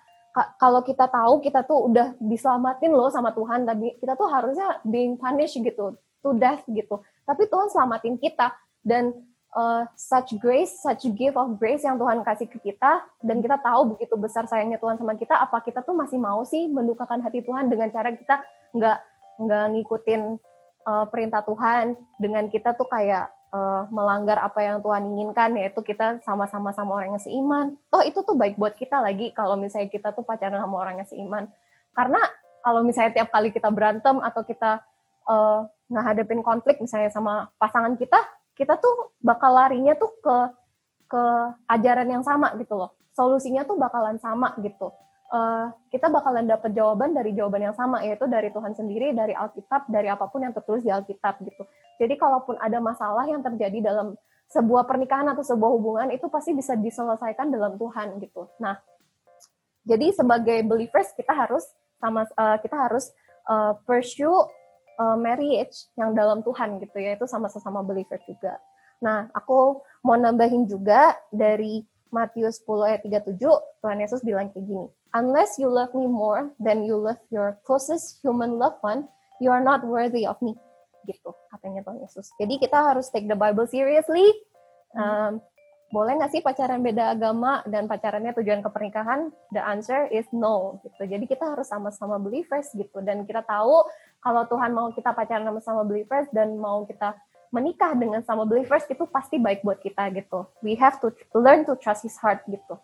kalau 0.59 0.83
kita 0.83 1.07
tahu 1.07 1.39
kita 1.39 1.63
tuh 1.63 1.87
udah 1.87 2.19
diselamatin 2.19 2.91
loh 2.91 3.07
sama 3.07 3.31
Tuhan 3.31 3.63
tapi 3.63 3.95
kita 4.03 4.19
tuh 4.19 4.27
harusnya 4.27 4.83
being 4.83 5.15
punished 5.15 5.59
gitu 5.59 5.95
to 6.23 6.31
death 6.35 6.63
gitu. 6.67 6.99
Tapi 7.23 7.47
Tuhan 7.47 7.71
selamatin 7.71 8.19
kita 8.19 8.51
dan 8.83 9.15
uh, 9.55 9.87
such 9.95 10.35
grace 10.43 10.83
such 10.83 11.07
gift 11.15 11.39
of 11.39 11.55
grace 11.57 11.87
yang 11.87 11.97
Tuhan 11.97 12.21
kasih 12.27 12.51
ke 12.51 12.59
kita 12.61 13.07
dan 13.23 13.39
kita 13.41 13.57
tahu 13.63 13.95
begitu 13.95 14.15
besar 14.19 14.45
sayangnya 14.51 14.83
Tuhan 14.83 14.99
sama 14.99 15.15
kita 15.15 15.39
apa 15.39 15.63
kita 15.63 15.81
tuh 15.87 15.95
masih 15.95 16.19
mau 16.19 16.43
sih 16.43 16.67
mendukakan 16.67 17.23
hati 17.23 17.41
Tuhan 17.41 17.71
dengan 17.71 17.89
cara 17.95 18.11
kita 18.11 18.43
nggak 18.75 18.99
nggak 19.39 19.65
ngikutin 19.79 20.21
uh, 20.87 21.07
perintah 21.09 21.43
Tuhan 21.47 21.95
dengan 22.19 22.51
kita 22.51 22.75
tuh 22.75 22.87
kayak 22.91 23.31
uh, 23.55 23.87
melanggar 23.95 24.43
apa 24.43 24.59
yang 24.67 24.83
Tuhan 24.83 25.07
inginkan 25.15 25.55
yaitu 25.55 25.79
kita 25.87 26.19
sama-sama 26.27 26.75
sama 26.75 26.99
orang 26.99 27.15
yang 27.15 27.23
seiman. 27.23 27.67
Oh 27.95 28.03
itu 28.03 28.19
tuh 28.27 28.35
baik 28.35 28.59
buat 28.59 28.75
kita 28.75 28.99
lagi 28.99 29.31
kalau 29.31 29.55
misalnya 29.55 29.87
kita 29.87 30.11
tuh 30.11 30.27
pacaran 30.27 30.59
sama 30.59 30.77
orang 30.83 30.99
yang 30.99 31.09
seiman. 31.09 31.47
Karena 31.95 32.19
kalau 32.67 32.83
misalnya 32.83 33.23
tiap 33.23 33.31
kali 33.31 33.55
kita 33.55 33.71
berantem 33.71 34.19
atau 34.19 34.43
kita 34.43 34.83
uh, 35.31 35.71
ngehadapin 35.87 36.43
konflik 36.43 36.83
misalnya 36.83 37.15
sama 37.15 37.55
pasangan 37.63 37.95
kita, 37.95 38.19
kita 38.59 38.75
tuh 38.83 39.15
bakal 39.23 39.55
larinya 39.55 39.95
tuh 39.95 40.11
ke 40.19 40.37
ke 41.07 41.23
ajaran 41.71 42.11
yang 42.11 42.25
sama 42.27 42.51
gitu 42.59 42.75
loh. 42.75 42.91
Solusinya 43.15 43.63
tuh 43.63 43.79
bakalan 43.79 44.19
sama 44.19 44.59
gitu 44.59 44.91
uh, 45.31 45.73
kita 45.89 46.11
bakalan 46.13 46.45
dapat 46.45 46.75
jawaban 46.75 47.15
dari 47.17 47.33
jawaban 47.33 47.71
yang 47.71 47.77
sama 47.77 48.03
yaitu 48.05 48.27
dari 48.29 48.51
Tuhan 48.53 48.75
sendiri, 48.77 49.17
dari 49.17 49.33
Alkitab, 49.33 49.89
dari 49.89 50.11
apa 50.11 50.29
pun 50.29 50.45
yang 50.45 50.53
tertulis 50.53 50.85
di 50.85 50.93
Alkitab 50.93 51.41
gitu. 51.47 51.65
Jadi 52.01 52.15
kalaupun 52.19 52.59
ada 52.59 52.83
masalah 52.83 53.25
yang 53.31 53.41
terjadi 53.41 53.81
dalam 53.81 54.19
sebuah 54.53 54.85
pernikahan 54.85 55.25
atau 55.33 55.41
sebuah 55.41 55.71
hubungan 55.73 56.09
itu 56.13 56.29
pasti 56.29 56.53
bisa 56.53 56.77
diselesaikan 56.77 57.49
dalam 57.49 57.81
Tuhan 57.81 58.21
gitu. 58.21 58.51
Nah, 58.61 58.77
jadi 59.87 60.13
sebagai 60.13 60.65
believers 60.65 61.13
kita 61.17 61.33
harus 61.33 61.65
sama 62.01 62.29
uh, 62.37 62.59
kita 62.61 62.77
harus 62.77 63.09
uh, 63.49 63.73
pursue 63.89 64.33
uh, 65.01 65.17
marriage 65.17 65.89
yang 65.97 66.13
dalam 66.13 66.45
Tuhan 66.45 66.81
gitu 66.83 66.97
ya 67.01 67.17
itu 67.17 67.25
sama-sama 67.25 67.81
believer 67.81 68.21
juga. 68.29 68.61
Nah, 69.03 69.29
aku 69.37 69.85
mau 70.05 70.17
nambahin 70.17 70.65
juga 70.65 71.17
dari 71.29 71.85
Matius 72.15 72.63
10 72.63 72.87
ayat 72.87 73.01
37, 73.03 73.43
Tuhan 73.83 73.99
Yesus 73.99 74.23
bilang 74.23 74.47
kayak 74.55 74.65
gini, 74.65 74.87
Unless 75.15 75.63
you 75.63 75.71
love 75.71 75.95
me 75.95 76.11
more 76.11 76.51
than 76.59 76.83
you 76.83 76.99
love 76.99 77.23
your 77.31 77.55
closest 77.63 78.19
human 78.19 78.59
loved 78.59 78.83
one, 78.83 79.07
you 79.39 79.55
are 79.55 79.63
not 79.63 79.87
worthy 79.87 80.27
of 80.27 80.35
me. 80.43 80.59
Gitu 81.07 81.31
katanya 81.55 81.87
Tuhan 81.87 82.03
Yesus. 82.03 82.27
Jadi 82.35 82.59
kita 82.59 82.83
harus 82.83 83.07
take 83.15 83.31
the 83.31 83.39
Bible 83.39 83.71
seriously. 83.71 84.27
Um, 84.99 85.39
boleh 85.95 86.19
nggak 86.19 86.35
sih 86.35 86.43
pacaran 86.43 86.83
beda 86.83 87.15
agama 87.15 87.63
dan 87.71 87.87
pacarannya 87.87 88.35
tujuan 88.35 88.59
ke 88.59 88.71
pernikahan? 88.75 89.31
The 89.55 89.63
answer 89.63 90.11
is 90.11 90.27
no. 90.35 90.83
Gitu. 90.83 91.07
Jadi 91.07 91.31
kita 91.31 91.47
harus 91.47 91.71
sama-sama 91.71 92.19
believers 92.19 92.75
gitu. 92.75 92.99
Dan 92.99 93.23
kita 93.23 93.47
tahu 93.47 93.87
kalau 94.19 94.43
Tuhan 94.51 94.75
mau 94.75 94.91
kita 94.91 95.15
pacaran 95.15 95.47
sama-sama 95.47 95.87
believers 95.87 96.27
dan 96.35 96.59
mau 96.59 96.83
kita 96.83 97.15
menikah 97.55 97.95
dengan 97.95 98.19
sama 98.27 98.43
believers 98.43 98.83
itu 98.91 99.07
pasti 99.07 99.39
baik 99.39 99.63
buat 99.63 99.79
kita 99.79 100.11
gitu. 100.19 100.51
We 100.67 100.75
have 100.83 100.99
to 101.07 101.15
learn 101.39 101.63
to 101.71 101.79
trust 101.79 102.03
His 102.03 102.19
heart 102.19 102.43
gitu 102.51 102.83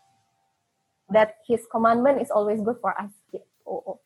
that 1.13 1.43
his 1.47 1.63
commandment 1.71 2.23
is 2.23 2.31
always 2.31 2.63
good 2.63 2.79
for 2.79 2.95
us. 2.95 3.11
Oh, 3.67 3.83
oh. 3.87 3.99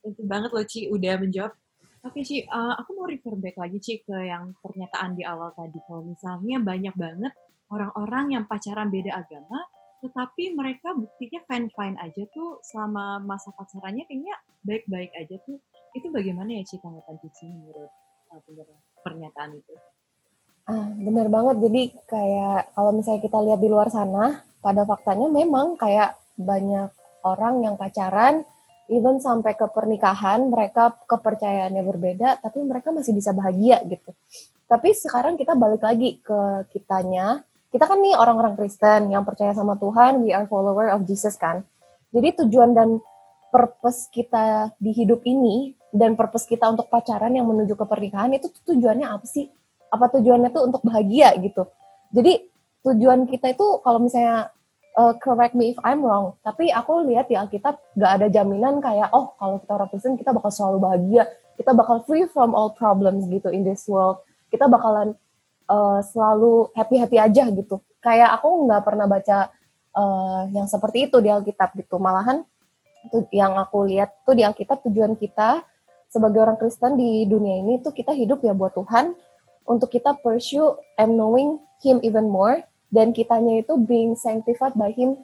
Thank 0.00 0.16
you 0.16 0.26
banget 0.26 0.50
loh 0.56 0.64
Ci 0.64 0.88
udah 0.88 1.20
menjawab. 1.20 1.52
Oke 2.00 2.24
Ci, 2.24 2.48
uh, 2.48 2.72
aku 2.80 2.96
mau 2.96 3.04
refer 3.04 3.36
back 3.36 3.60
lagi 3.60 3.76
Ci 3.76 4.00
ke 4.00 4.16
yang 4.16 4.56
pernyataan 4.64 5.12
di 5.12 5.22
awal 5.28 5.52
tadi. 5.52 5.76
Kalau 5.84 6.00
misalnya 6.08 6.56
banyak 6.64 6.96
banget 6.96 7.32
orang-orang 7.68 8.40
yang 8.40 8.44
pacaran 8.48 8.88
beda 8.88 9.20
agama, 9.20 9.60
tetapi 10.00 10.56
mereka 10.56 10.96
buktinya 10.96 11.44
fine-fine 11.44 12.00
aja 12.00 12.22
tuh 12.32 12.64
selama 12.64 13.20
masa 13.20 13.52
pacarannya 13.52 14.08
kayaknya 14.08 14.32
baik-baik 14.64 15.12
aja 15.12 15.36
tuh. 15.44 15.60
Itu 15.92 16.08
bagaimana 16.08 16.56
ya 16.56 16.64
Ci 16.64 16.80
tanggapan 16.80 17.20
Cici 17.20 17.52
menurut 17.52 17.92
uh, 18.32 18.40
pernyataan 19.04 19.60
itu? 19.60 19.74
Ah, 20.64 20.88
benar 20.96 21.26
banget. 21.28 21.56
Jadi 21.60 21.82
kayak 22.08 22.72
kalau 22.72 22.96
misalnya 22.96 23.20
kita 23.20 23.38
lihat 23.44 23.60
di 23.60 23.68
luar 23.68 23.92
sana, 23.92 24.40
pada 24.60 24.84
faktanya 24.84 25.28
memang 25.32 25.76
kayak 25.80 26.16
banyak 26.36 26.92
orang 27.24 27.64
yang 27.64 27.74
pacaran, 27.76 28.44
even 28.88 29.20
sampai 29.20 29.54
ke 29.56 29.66
pernikahan, 29.68 30.48
mereka 30.48 30.96
kepercayaannya 31.04 31.82
berbeda, 31.84 32.28
tapi 32.40 32.64
mereka 32.64 32.92
masih 32.92 33.12
bisa 33.12 33.30
bahagia 33.36 33.80
gitu. 33.86 34.12
Tapi 34.70 34.94
sekarang 34.94 35.34
kita 35.34 35.58
balik 35.58 35.82
lagi 35.82 36.22
ke 36.22 36.70
kitanya. 36.70 37.42
Kita 37.70 37.86
kan 37.86 38.02
nih 38.02 38.18
orang-orang 38.18 38.58
Kristen 38.58 39.10
yang 39.14 39.22
percaya 39.22 39.54
sama 39.54 39.78
Tuhan, 39.78 40.22
we 40.22 40.34
are 40.34 40.46
follower 40.46 40.90
of 40.90 41.06
Jesus 41.06 41.38
kan. 41.38 41.62
Jadi 42.10 42.42
tujuan 42.44 42.74
dan 42.74 42.98
purpose 43.50 44.10
kita 44.10 44.74
di 44.78 44.90
hidup 44.94 45.22
ini 45.26 45.74
dan 45.90 46.14
purpose 46.14 46.46
kita 46.46 46.70
untuk 46.70 46.86
pacaran 46.86 47.34
yang 47.34 47.46
menuju 47.46 47.74
ke 47.74 47.86
pernikahan 47.86 48.30
itu 48.34 48.50
tujuannya 48.50 49.06
apa 49.06 49.26
sih? 49.26 49.50
Apa 49.90 50.10
tujuannya 50.18 50.50
tuh 50.54 50.70
untuk 50.70 50.82
bahagia 50.86 51.34
gitu. 51.38 51.66
Jadi 52.10 52.50
tujuan 52.86 53.28
kita 53.28 53.52
itu 53.52 53.66
kalau 53.84 54.00
misalnya 54.00 54.48
uh, 54.96 55.12
correct 55.20 55.52
me 55.52 55.76
if 55.76 55.78
I'm 55.84 56.00
wrong, 56.00 56.36
tapi 56.40 56.72
aku 56.72 57.04
lihat 57.06 57.28
di 57.28 57.36
Alkitab 57.36 57.76
gak 57.96 58.12
ada 58.20 58.26
jaminan 58.32 58.80
kayak 58.80 59.12
oh 59.12 59.36
kalau 59.36 59.60
kita 59.60 59.72
orang 59.76 59.88
Kristen 59.92 60.16
kita 60.16 60.32
bakal 60.32 60.50
selalu 60.50 60.78
bahagia, 60.80 61.22
kita 61.60 61.76
bakal 61.76 62.02
free 62.08 62.24
from 62.30 62.56
all 62.56 62.72
problems 62.72 63.28
gitu 63.28 63.52
in 63.52 63.62
this 63.62 63.84
world, 63.84 64.24
kita 64.48 64.64
bakalan 64.66 65.12
uh, 65.68 66.00
selalu 66.00 66.72
happy 66.72 66.96
happy 66.98 67.20
aja 67.20 67.48
gitu. 67.52 67.84
Kayak 68.00 68.40
aku 68.40 68.64
nggak 68.64 68.82
pernah 68.82 69.04
baca 69.04 69.52
uh, 69.92 70.48
yang 70.50 70.64
seperti 70.64 71.12
itu 71.12 71.20
di 71.20 71.28
Alkitab 71.28 71.76
gitu, 71.76 72.00
malahan 72.00 72.42
yang 73.32 73.56
aku 73.56 73.88
lihat 73.88 74.24
tuh 74.28 74.36
di 74.36 74.44
Alkitab 74.44 74.84
tujuan 74.84 75.16
kita 75.16 75.64
sebagai 76.10 76.42
orang 76.42 76.58
Kristen 76.60 76.98
di 76.98 77.24
dunia 77.24 77.62
ini 77.62 77.80
tuh 77.80 77.94
kita 77.94 78.12
hidup 78.12 78.44
ya 78.44 78.52
buat 78.52 78.76
Tuhan 78.76 79.14
untuk 79.64 79.88
kita 79.88 80.18
pursue 80.20 80.76
and 81.00 81.16
knowing 81.16 81.62
Him 81.80 82.02
even 82.04 82.28
more 82.28 82.60
dan 82.90 83.14
kitanya 83.14 83.62
itu 83.62 83.78
being 83.78 84.18
sanctified 84.18 84.74
by 84.74 84.90
Him 84.90 85.16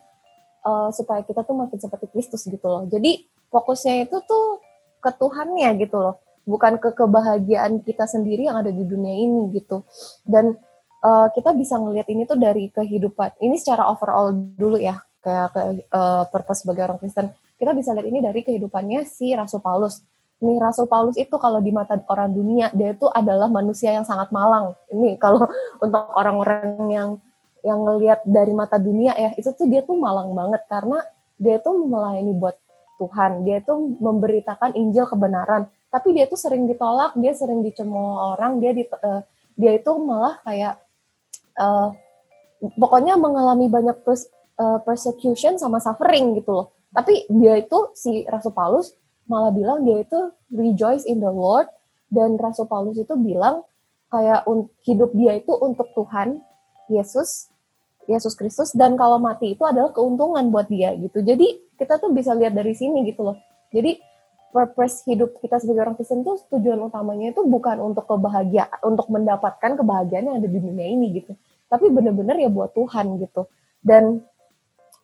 uh, 0.62 0.88
supaya 0.94 1.26
kita 1.26 1.42
tuh 1.42 1.54
makin 1.58 1.78
seperti 1.78 2.06
Kristus 2.11 2.46
gitu 2.46 2.66
loh. 2.66 2.87
Jadi 2.87 3.26
fokusnya 3.50 4.06
itu 4.06 4.23
tuh 4.25 4.62
ke 5.02 5.11
Tuhannya 5.14 5.75
gitu 5.82 5.99
loh, 5.99 6.23
bukan 6.46 6.78
ke 6.78 6.94
kebahagiaan 6.94 7.82
kita 7.82 8.06
sendiri 8.06 8.46
yang 8.46 8.62
ada 8.62 8.70
di 8.70 8.82
dunia 8.87 9.14
ini 9.14 9.50
gitu. 9.54 9.82
Dan 10.23 10.54
uh, 11.02 11.28
kita 11.35 11.52
bisa 11.52 11.78
ngelihat 11.78 12.06
ini 12.11 12.26
tuh 12.26 12.38
dari 12.38 12.70
kehidupan. 12.70 13.42
Ini 13.42 13.54
secara 13.58 13.90
overall 13.90 14.30
dulu 14.32 14.78
ya, 14.78 15.02
kayak 15.23 15.46
ke 15.54 15.61
uh, 15.90 16.25
purpose 16.30 16.62
sebagai 16.62 16.87
orang 16.87 16.99
Kristen. 17.02 17.30
Kita 17.58 17.75
bisa 17.75 17.90
lihat 17.94 18.06
ini 18.06 18.23
dari 18.23 18.40
kehidupannya 18.46 19.06
si 19.06 19.35
Rasul 19.35 19.58
Paulus 19.58 20.06
nih 20.37 20.61
Rasul 20.61 20.85
Paulus 20.85 21.16
itu 21.16 21.32
kalau 21.40 21.64
di 21.64 21.73
mata 21.73 21.96
orang 22.12 22.28
dunia 22.28 22.68
dia 22.76 22.92
itu 22.92 23.08
adalah 23.08 23.49
manusia 23.49 23.96
yang 23.96 24.04
sangat 24.04 24.28
malang. 24.28 24.76
Ini 24.92 25.16
kalau 25.16 25.49
untuk 25.85 26.04
orang-orang 26.12 26.76
yang 26.92 27.08
yang 27.66 27.82
ngelihat 27.82 28.23
dari 28.23 28.54
mata 28.54 28.78
dunia 28.78 29.11
ya 29.18 29.35
itu 29.35 29.50
tuh 29.50 29.66
dia 29.66 29.82
tuh 29.82 29.99
malang 29.99 30.30
banget 30.38 30.62
karena 30.70 31.02
dia 31.37 31.58
tuh 31.58 31.85
melayani 31.85 32.32
buat 32.38 32.56
Tuhan, 32.96 33.44
dia 33.44 33.61
tuh 33.61 34.00
memberitakan 34.00 34.73
Injil 34.73 35.04
kebenaran, 35.04 35.68
tapi 35.92 36.16
dia 36.16 36.25
tuh 36.25 36.40
sering 36.40 36.64
ditolak, 36.64 37.12
dia 37.20 37.37
sering 37.37 37.61
dicemooh 37.61 38.37
orang, 38.37 38.56
dia 38.56 38.73
di, 38.73 38.88
uh, 38.88 39.20
dia 39.52 39.76
itu 39.76 39.92
malah 40.00 40.40
kayak 40.49 40.80
uh, 41.61 41.92
pokoknya 42.80 43.20
mengalami 43.20 43.68
banyak 43.68 44.00
pers, 44.00 44.32
uh, 44.56 44.80
persecution 44.80 45.61
sama 45.61 45.76
suffering 45.76 46.40
gitu 46.40 46.56
loh. 46.56 46.66
Tapi 46.96 47.28
dia 47.28 47.61
itu 47.61 47.92
si 47.92 48.25
Rasul 48.25 48.56
Paulus 48.56 48.96
malah 49.28 49.52
bilang 49.52 49.85
dia 49.85 50.00
itu 50.00 50.32
rejoice 50.49 51.04
in 51.04 51.20
the 51.20 51.28
Lord 51.28 51.68
dan 52.08 52.40
Rasul 52.40 52.64
Paulus 52.64 52.96
itu 52.96 53.12
bilang 53.20 53.61
kayak 54.08 54.49
hidup 54.87 55.12
dia 55.12 55.37
itu 55.37 55.52
untuk 55.52 55.92
Tuhan 55.92 56.40
Yesus 56.88 57.50
Yesus 58.06 58.38
Kristus 58.38 58.72
dan 58.72 58.94
kalau 58.94 59.18
mati 59.18 59.54
itu 59.54 59.62
adalah 59.66 59.90
keuntungan 59.90 60.46
buat 60.50 60.70
dia 60.70 60.94
gitu. 60.94 61.22
Jadi 61.22 61.76
kita 61.76 61.98
tuh 61.98 62.14
bisa 62.14 62.32
lihat 62.32 62.54
dari 62.54 62.72
sini 62.72 63.02
gitu 63.06 63.26
loh. 63.26 63.36
Jadi 63.75 63.98
purpose 64.54 65.04
hidup 65.04 65.36
kita 65.42 65.60
sebagai 65.60 65.84
orang 65.84 65.96
Kristen 66.00 66.25
tuh 66.25 66.40
tujuan 66.48 66.80
utamanya 66.88 67.34
itu 67.34 67.44
bukan 67.44 67.76
untuk 67.82 68.08
kebahagiaan 68.08 68.80
untuk 68.86 69.12
mendapatkan 69.12 69.76
kebahagiaan 69.76 70.32
yang 70.32 70.36
ada 70.40 70.48
di 70.48 70.58
dunia 70.62 70.86
ini 70.88 71.20
gitu. 71.20 71.36
Tapi 71.68 71.92
bener-bener 71.92 72.40
ya 72.40 72.48
buat 72.48 72.72
Tuhan 72.72 73.20
gitu. 73.20 73.50
Dan 73.84 74.25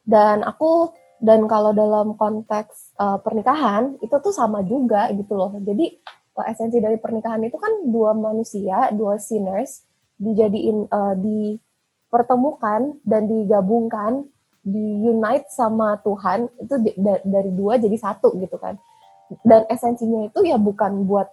dan 0.09 0.41
aku 0.47 0.95
dan 1.23 1.47
kalau 1.47 1.71
dalam 1.71 2.19
konteks 2.19 2.99
uh, 2.99 3.19
pernikahan 3.23 3.95
itu 4.03 4.15
tuh 4.19 4.33
sama 4.35 4.65
juga 4.65 5.11
gitu 5.15 5.37
loh. 5.37 5.53
Jadi 5.61 6.01
uh, 6.39 6.47
esensi 6.49 6.81
dari 6.81 6.97
pernikahan 6.97 7.43
itu 7.45 7.59
kan 7.61 7.71
dua 7.87 8.17
manusia, 8.17 8.89
dua 8.95 9.21
sinners 9.21 9.85
dijadiin 10.19 10.89
uh, 10.89 11.15
dipertemukan 12.13 13.01
dan 13.09 13.25
digabungkan, 13.25 14.29
di 14.63 15.09
unite 15.09 15.49
sama 15.49 15.97
Tuhan 16.05 16.47
itu 16.61 16.75
di, 16.85 16.93
da, 17.01 17.19
dari 17.25 17.51
dua 17.57 17.81
jadi 17.81 17.97
satu 17.97 18.37
gitu 18.37 18.61
kan. 18.61 18.77
Dan 19.41 19.65
esensinya 19.73 20.29
itu 20.29 20.45
ya 20.45 20.61
bukan 20.61 21.09
buat 21.09 21.27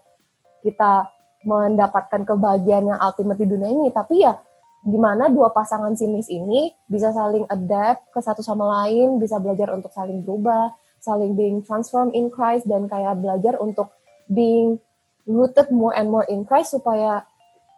kita 0.63 1.11
mendapatkan 1.43 2.23
kebahagiaan 2.23 2.95
yang 2.95 2.99
ultimate 3.03 3.43
di 3.43 3.45
dunia 3.51 3.69
ini, 3.75 3.91
tapi 3.91 4.23
ya 4.23 4.39
gimana 4.87 5.27
dua 5.27 5.51
pasangan 5.51 5.91
sinis 5.99 6.31
ini 6.31 6.71
bisa 6.87 7.11
saling 7.11 7.43
adapt 7.51 8.07
ke 8.15 8.23
satu 8.23 8.39
sama 8.39 8.87
lain, 8.87 9.19
bisa 9.19 9.35
belajar 9.35 9.75
untuk 9.75 9.91
saling 9.91 10.23
berubah, 10.23 10.71
saling 11.03 11.35
being 11.35 11.59
transformed 11.59 12.15
in 12.15 12.31
Christ 12.31 12.63
dan 12.71 12.87
kayak 12.87 13.19
belajar 13.19 13.59
untuk 13.59 13.91
being 14.31 14.79
rooted 15.27 15.67
more 15.75 15.91
and 15.91 16.07
more 16.07 16.23
in 16.31 16.47
Christ 16.47 16.71
supaya 16.71 17.27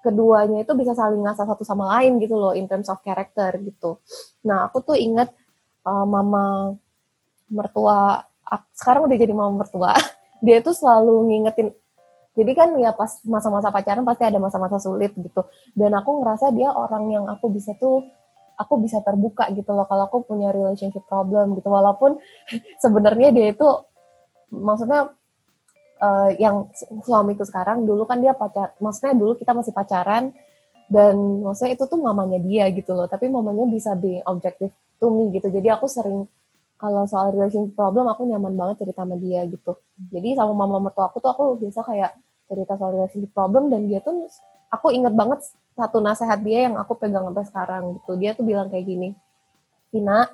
keduanya 0.01 0.65
itu 0.65 0.73
bisa 0.73 0.97
saling 0.97 1.21
ngasah 1.21 1.45
satu 1.45 1.61
sama 1.61 1.97
lain 1.97 2.17
gitu 2.17 2.37
loh 2.37 2.53
in 2.57 2.65
terms 2.65 2.89
of 2.89 3.01
character 3.05 3.53
gitu. 3.61 4.01
Nah 4.45 4.67
aku 4.69 4.81
tuh 4.81 4.97
inget 4.97 5.29
uh, 5.85 6.05
mama 6.05 6.75
mertua 7.51 8.25
sekarang 8.75 9.07
udah 9.07 9.17
jadi 9.17 9.33
mama 9.35 9.63
mertua 9.63 9.95
dia 10.45 10.59
tuh 10.59 10.75
selalu 10.75 11.29
ngingetin 11.29 11.71
jadi 12.31 12.51
kan 12.55 12.69
ya 12.79 12.95
pas 12.95 13.19
masa-masa 13.27 13.69
pacaran 13.69 14.07
pasti 14.07 14.23
ada 14.23 14.39
masa-masa 14.39 14.79
sulit 14.79 15.11
gitu 15.15 15.43
dan 15.75 15.91
aku 15.95 16.23
ngerasa 16.23 16.55
dia 16.55 16.71
orang 16.71 17.11
yang 17.11 17.25
aku 17.27 17.51
bisa 17.51 17.75
tuh 17.75 18.03
aku 18.55 18.79
bisa 18.79 19.03
terbuka 19.03 19.51
gitu 19.51 19.75
loh 19.75 19.83
kalau 19.87 20.07
aku 20.07 20.23
punya 20.23 20.51
relationship 20.55 21.03
problem 21.07 21.59
gitu 21.59 21.67
walaupun 21.67 22.19
sebenarnya 22.83 23.35
dia 23.35 23.51
itu 23.51 23.67
maksudnya 24.51 25.11
uh, 26.01 26.29
yang 26.41 26.67
suamiku 27.05 27.45
sekarang 27.45 27.85
dulu 27.85 28.09
kan 28.09 28.19
dia 28.19 28.33
pacar 28.33 28.73
maksudnya 28.81 29.13
dulu 29.13 29.37
kita 29.37 29.53
masih 29.53 29.71
pacaran 29.71 30.33
dan 30.91 31.15
maksudnya 31.45 31.79
itu 31.79 31.87
tuh 31.87 31.99
mamanya 32.01 32.41
dia 32.41 32.67
gitu 32.73 32.91
loh 32.91 33.07
tapi 33.07 33.31
mamanya 33.31 33.63
bisa 33.69 33.95
be 33.95 34.19
objective 34.27 34.75
to 34.99 35.07
me 35.07 35.31
gitu. 35.31 35.47
Jadi 35.47 35.67
aku 35.71 35.87
sering 35.87 36.27
kalau 36.75 37.05
soal 37.05 37.31
relationship 37.31 37.77
problem 37.77 38.09
aku 38.11 38.25
nyaman 38.27 38.53
banget 38.57 38.85
cerita 38.85 39.07
sama 39.07 39.15
dia 39.15 39.47
gitu. 39.47 39.79
Jadi 40.11 40.35
sama 40.35 40.53
mama 40.53 40.77
mertua 40.89 41.07
aku 41.07 41.23
tuh 41.23 41.31
aku 41.31 41.43
biasa 41.63 41.81
kayak 41.87 42.11
cerita 42.51 42.75
soal 42.75 42.91
relationship 42.99 43.31
problem 43.31 43.71
dan 43.71 43.87
dia 43.87 44.03
tuh 44.03 44.27
aku 44.67 44.91
inget 44.91 45.15
banget 45.15 45.39
satu 45.73 46.03
nasihat 46.03 46.43
dia 46.43 46.67
yang 46.67 46.75
aku 46.75 46.99
pegang 46.99 47.23
sampai 47.23 47.45
sekarang 47.47 47.83
gitu. 48.01 48.11
Dia 48.19 48.35
tuh 48.35 48.43
bilang 48.43 48.67
kayak 48.67 48.83
gini 48.83 49.15
Tina 49.95 50.27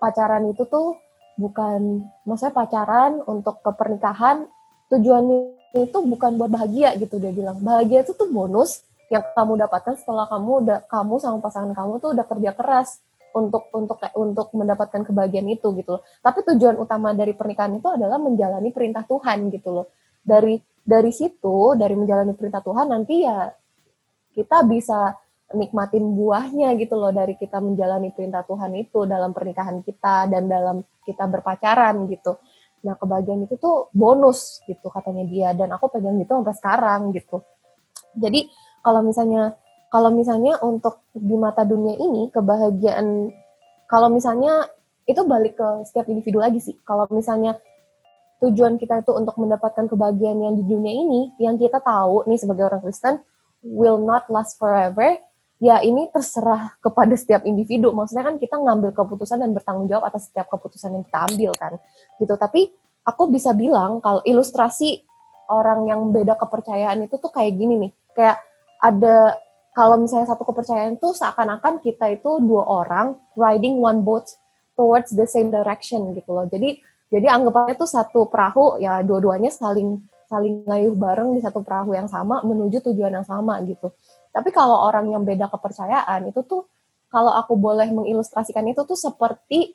pacaran 0.00 0.48
itu 0.48 0.64
tuh 0.64 0.96
bukan 1.36 2.02
maksudnya 2.26 2.54
pacaran 2.56 3.22
untuk 3.28 3.60
kepernikahan 3.60 4.48
tujuannya 4.88 5.38
itu 5.76 5.98
bukan 6.00 6.40
buat 6.40 6.50
bahagia 6.50 6.96
gitu 6.96 7.20
dia 7.20 7.32
bilang 7.32 7.60
bahagia 7.60 8.02
itu 8.02 8.16
tuh 8.16 8.28
bonus 8.32 8.82
yang 9.08 9.24
kamu 9.36 9.60
dapatkan 9.64 9.96
setelah 10.00 10.28
kamu 10.28 10.50
udah 10.64 10.78
kamu 10.88 11.14
sama 11.20 11.38
pasangan 11.40 11.72
kamu 11.72 12.00
tuh 12.00 12.10
udah 12.12 12.24
kerja 12.28 12.50
keras 12.52 13.00
untuk 13.36 13.68
untuk 13.76 13.98
untuk 14.16 14.48
mendapatkan 14.56 15.04
kebahagiaan 15.04 15.48
itu 15.52 15.68
gitu 15.76 16.00
loh. 16.00 16.02
Tapi 16.24 16.44
tujuan 16.44 16.80
utama 16.80 17.12
dari 17.12 17.36
pernikahan 17.36 17.76
itu 17.76 17.88
adalah 17.88 18.16
menjalani 18.16 18.72
perintah 18.72 19.04
Tuhan 19.04 19.52
gitu 19.52 19.68
loh. 19.72 19.86
Dari 20.24 20.60
dari 20.82 21.12
situ, 21.12 21.76
dari 21.76 21.92
menjalani 21.92 22.32
perintah 22.32 22.64
Tuhan 22.64 22.88
nanti 22.88 23.24
ya 23.24 23.52
kita 24.32 24.64
bisa 24.64 25.12
nikmatin 25.48 26.04
buahnya 26.12 26.76
gitu 26.76 27.00
loh 27.00 27.08
dari 27.08 27.32
kita 27.36 27.56
menjalani 27.64 28.12
perintah 28.12 28.44
Tuhan 28.44 28.68
itu 28.76 29.08
dalam 29.08 29.32
pernikahan 29.32 29.80
kita 29.80 30.28
dan 30.28 30.44
dalam 30.44 30.84
kita 31.08 31.24
berpacaran 31.24 32.04
gitu. 32.12 32.36
Nah 32.84 32.94
kebahagiaan 32.94 33.46
itu 33.46 33.58
tuh 33.58 33.90
bonus 33.90 34.62
gitu 34.66 34.86
katanya 34.92 35.24
dia 35.26 35.48
dan 35.54 35.72
aku 35.74 35.90
pegang 35.90 36.18
gitu 36.20 36.38
sampai 36.38 36.54
sekarang 36.56 37.00
gitu. 37.14 37.42
Jadi 38.14 38.50
kalau 38.82 39.02
misalnya 39.02 39.58
kalau 39.88 40.12
misalnya 40.12 40.60
untuk 40.60 41.06
di 41.16 41.36
mata 41.36 41.64
dunia 41.64 41.96
ini 41.96 42.28
kebahagiaan 42.28 43.32
kalau 43.88 44.12
misalnya 44.12 44.68
itu 45.08 45.24
balik 45.24 45.56
ke 45.56 45.68
setiap 45.88 46.06
individu 46.12 46.44
lagi 46.44 46.60
sih. 46.60 46.76
Kalau 46.84 47.08
misalnya 47.08 47.56
tujuan 48.44 48.76
kita 48.76 49.02
itu 49.02 49.10
untuk 49.16 49.34
mendapatkan 49.40 49.88
kebahagiaan 49.88 50.38
yang 50.38 50.54
di 50.54 50.64
dunia 50.68 50.92
ini, 50.92 51.20
yang 51.40 51.56
kita 51.56 51.80
tahu 51.80 52.28
nih 52.28 52.38
sebagai 52.38 52.68
orang 52.68 52.84
Kristen 52.84 53.18
will 53.64 53.98
not 53.98 54.28
last 54.30 54.60
forever, 54.60 55.18
ya 55.58 55.82
ini 55.82 56.06
terserah 56.10 56.78
kepada 56.78 57.14
setiap 57.18 57.42
individu. 57.44 57.90
Maksudnya 57.90 58.24
kan 58.26 58.36
kita 58.38 58.56
ngambil 58.58 58.94
keputusan 58.94 59.42
dan 59.42 59.50
bertanggung 59.54 59.90
jawab 59.90 60.06
atas 60.06 60.30
setiap 60.30 60.46
keputusan 60.50 60.94
yang 60.94 61.04
kita 61.06 61.18
ambil 61.28 61.52
kan. 61.58 61.72
Gitu. 62.18 62.34
Tapi 62.34 62.70
aku 63.06 63.22
bisa 63.30 63.52
bilang 63.54 63.98
kalau 63.98 64.22
ilustrasi 64.22 65.02
orang 65.50 65.88
yang 65.90 66.00
beda 66.14 66.38
kepercayaan 66.38 67.06
itu 67.06 67.18
tuh 67.18 67.30
kayak 67.34 67.58
gini 67.58 67.88
nih. 67.88 67.92
Kayak 68.14 68.38
ada 68.78 69.34
kalau 69.74 69.98
misalnya 69.98 70.30
satu 70.30 70.42
kepercayaan 70.46 70.98
tuh 70.98 71.14
seakan-akan 71.14 71.78
kita 71.82 72.10
itu 72.10 72.42
dua 72.42 72.66
orang 72.66 73.14
riding 73.38 73.78
one 73.78 74.02
boat 74.02 74.26
towards 74.78 75.14
the 75.14 75.26
same 75.26 75.50
direction 75.50 76.14
gitu 76.14 76.30
loh. 76.34 76.46
Jadi 76.46 76.78
jadi 77.08 77.34
anggapannya 77.34 77.74
tuh 77.74 77.88
satu 77.88 78.28
perahu 78.28 78.78
ya 78.78 79.00
dua-duanya 79.00 79.48
saling 79.48 80.02
saling 80.28 80.60
ngayuh 80.68 80.92
bareng 80.92 81.32
di 81.32 81.40
satu 81.40 81.64
perahu 81.64 81.96
yang 81.96 82.04
sama 82.04 82.44
menuju 82.44 82.84
tujuan 82.92 83.16
yang 83.16 83.26
sama 83.26 83.58
gitu. 83.64 83.90
Tapi 84.32 84.50
kalau 84.54 84.86
orang 84.88 85.08
yang 85.10 85.22
beda 85.24 85.48
kepercayaan 85.50 86.28
itu 86.30 86.44
tuh 86.44 86.68
kalau 87.08 87.32
aku 87.32 87.56
boleh 87.56 87.88
mengilustrasikan 87.88 88.64
itu 88.68 88.84
tuh 88.84 88.96
seperti 88.96 89.72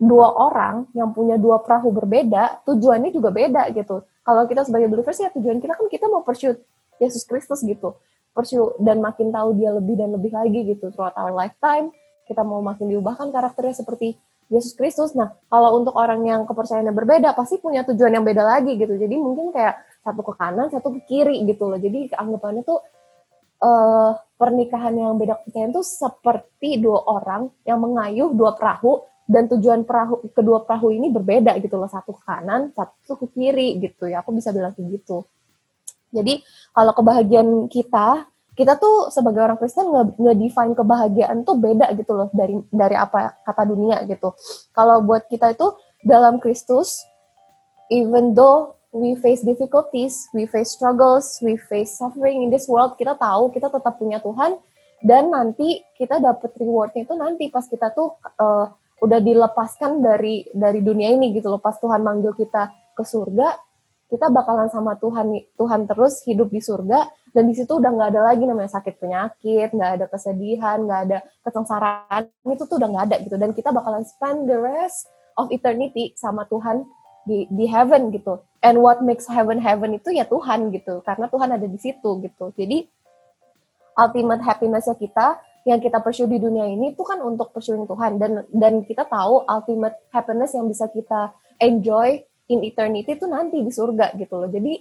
dua 0.00 0.32
orang 0.32 0.88
yang 0.96 1.12
punya 1.12 1.36
dua 1.36 1.60
perahu 1.60 1.92
berbeda, 1.92 2.64
tujuannya 2.64 3.12
juga 3.12 3.28
beda 3.32 3.68
gitu. 3.76 4.04
Kalau 4.24 4.42
kita 4.48 4.64
sebagai 4.64 4.88
believers 4.88 5.20
ya 5.20 5.28
tujuan 5.32 5.60
kita 5.60 5.76
kan 5.76 5.86
kita 5.88 6.08
mau 6.08 6.24
pursue 6.24 6.56
Yesus 7.00 7.24
Kristus 7.24 7.60
gitu. 7.64 7.96
Pursue 8.32 8.76
dan 8.80 9.00
makin 9.04 9.32
tahu 9.32 9.56
dia 9.56 9.72
lebih 9.74 10.00
dan 10.00 10.12
lebih 10.12 10.32
lagi 10.32 10.76
gitu 10.76 10.92
throughout 10.92 11.16
our 11.16 11.32
lifetime. 11.32 11.92
Kita 12.28 12.46
mau 12.46 12.62
makin 12.62 12.88
diubahkan 12.88 13.32
karakternya 13.32 13.82
seperti 13.82 14.16
Yesus 14.50 14.74
Kristus. 14.74 15.14
Nah, 15.14 15.34
kalau 15.46 15.78
untuk 15.78 15.94
orang 15.94 16.22
yang 16.26 16.42
kepercayaannya 16.46 16.94
berbeda, 16.94 17.34
pasti 17.38 17.58
punya 17.62 17.86
tujuan 17.86 18.18
yang 18.18 18.26
beda 18.26 18.42
lagi 18.42 18.74
gitu. 18.78 18.94
Jadi 18.98 19.14
mungkin 19.18 19.54
kayak 19.54 19.78
satu 20.02 20.20
ke 20.26 20.32
kanan, 20.34 20.70
satu 20.70 20.90
ke 20.98 21.00
kiri 21.06 21.42
gitu 21.46 21.70
loh. 21.70 21.78
Jadi 21.78 22.10
anggapannya 22.14 22.62
tuh 22.66 22.82
uh, 23.60 24.12
pernikahan 24.40 24.96
yang 24.96 25.16
beda 25.20 25.40
kepercayaan 25.40 25.72
tuh 25.76 25.84
seperti 25.84 26.80
dua 26.80 27.04
orang 27.04 27.52
yang 27.68 27.78
mengayuh 27.80 28.32
dua 28.32 28.56
perahu 28.56 29.04
dan 29.30 29.46
tujuan 29.46 29.86
perahu 29.86 30.26
kedua 30.34 30.66
perahu 30.66 30.90
ini 30.90 31.12
berbeda 31.12 31.54
gitu 31.62 31.78
loh. 31.78 31.86
Satu 31.86 32.16
ke 32.16 32.22
kanan, 32.26 32.74
satu 32.74 33.14
ke 33.20 33.26
kiri 33.30 33.78
gitu 33.78 34.10
ya. 34.10 34.24
Aku 34.24 34.34
bisa 34.34 34.50
bilang 34.50 34.74
kayak 34.74 35.00
gitu. 35.00 35.22
Jadi 36.10 36.42
kalau 36.74 36.92
kebahagiaan 36.96 37.70
kita 37.70 38.26
kita 38.58 38.76
tuh 38.76 39.08
sebagai 39.14 39.40
orang 39.40 39.56
Kristen 39.56 39.88
nge-define 40.18 40.74
kebahagiaan 40.74 41.46
tuh 41.46 41.56
beda 41.56 41.94
gitu 41.94 42.12
loh 42.12 42.28
dari 42.34 42.58
dari 42.68 42.98
apa 42.98 43.38
kata 43.46 43.62
dunia 43.64 44.02
gitu. 44.10 44.34
Kalau 44.74 45.06
buat 45.06 45.30
kita 45.30 45.54
itu 45.54 45.70
dalam 46.02 46.42
Kristus, 46.42 47.00
even 47.88 48.34
though 48.34 48.79
we 48.90 49.14
face 49.18 49.42
difficulties, 49.46 50.26
we 50.34 50.46
face 50.46 50.74
struggles, 50.74 51.38
we 51.42 51.54
face 51.56 51.98
suffering 51.98 52.42
in 52.42 52.50
this 52.50 52.66
world, 52.66 52.98
kita 52.98 53.14
tahu 53.14 53.54
kita 53.54 53.70
tetap 53.70 53.98
punya 53.98 54.18
Tuhan 54.18 54.58
dan 55.00 55.32
nanti 55.32 55.80
kita 55.96 56.20
dapat 56.20 56.52
rewardnya 56.58 57.08
itu 57.08 57.14
nanti 57.16 57.48
pas 57.48 57.64
kita 57.64 57.94
tuh 57.94 58.18
uh, 58.36 58.68
udah 59.00 59.20
dilepaskan 59.22 60.04
dari 60.04 60.44
dari 60.52 60.84
dunia 60.84 61.16
ini 61.16 61.32
gitu 61.32 61.48
loh. 61.48 61.62
Pas 61.62 61.78
Tuhan 61.80 62.04
manggil 62.04 62.36
kita 62.36 62.68
ke 62.92 63.00
surga, 63.00 63.56
kita 64.10 64.28
bakalan 64.28 64.68
sama 64.68 64.98
Tuhan 64.98 65.32
Tuhan 65.56 65.86
terus 65.86 66.20
hidup 66.26 66.50
di 66.50 66.60
surga 66.60 67.08
dan 67.30 67.46
di 67.46 67.54
situ 67.54 67.78
udah 67.78 67.90
nggak 67.94 68.10
ada 68.10 68.22
lagi 68.34 68.42
namanya 68.42 68.74
sakit 68.74 68.98
penyakit 68.98 69.70
nggak 69.70 69.90
ada 69.96 70.06
kesedihan 70.10 70.82
nggak 70.82 71.00
ada 71.06 71.18
kesengsaraan 71.46 72.26
itu 72.42 72.66
tuh 72.66 72.76
udah 72.76 72.88
nggak 72.90 73.04
ada 73.06 73.16
gitu 73.22 73.36
dan 73.38 73.54
kita 73.54 73.70
bakalan 73.70 74.02
spend 74.02 74.50
the 74.50 74.58
rest 74.58 75.06
of 75.38 75.46
eternity 75.54 76.10
sama 76.18 76.42
Tuhan 76.50 76.82
di 77.28 77.44
di 77.52 77.64
heaven 77.68 78.12
gitu 78.12 78.40
and 78.64 78.80
what 78.80 79.04
makes 79.04 79.28
heaven 79.28 79.60
heaven 79.60 79.96
itu 79.96 80.12
ya 80.12 80.24
Tuhan 80.24 80.72
gitu 80.72 81.04
karena 81.04 81.28
Tuhan 81.28 81.50
ada 81.52 81.66
di 81.68 81.78
situ 81.80 82.20
gitu 82.24 82.52
jadi 82.56 82.88
ultimate 84.00 84.42
happinessnya 84.44 84.96
kita 84.96 85.40
yang 85.68 85.80
kita 85.80 86.00
pursue 86.00 86.24
di 86.24 86.40
dunia 86.40 86.64
ini 86.64 86.96
itu 86.96 87.04
kan 87.04 87.20
untuk 87.20 87.52
pursuing 87.52 87.84
Tuhan 87.84 88.16
dan 88.16 88.48
dan 88.48 88.80
kita 88.80 89.04
tahu 89.04 89.44
ultimate 89.44 90.00
happiness 90.08 90.56
yang 90.56 90.64
bisa 90.64 90.88
kita 90.88 91.36
enjoy 91.60 92.24
in 92.50 92.64
eternity 92.66 93.14
itu 93.14 93.28
nanti 93.30 93.62
di 93.62 93.70
surga 93.70 94.16
gitu 94.18 94.34
loh. 94.40 94.50
Jadi 94.50 94.72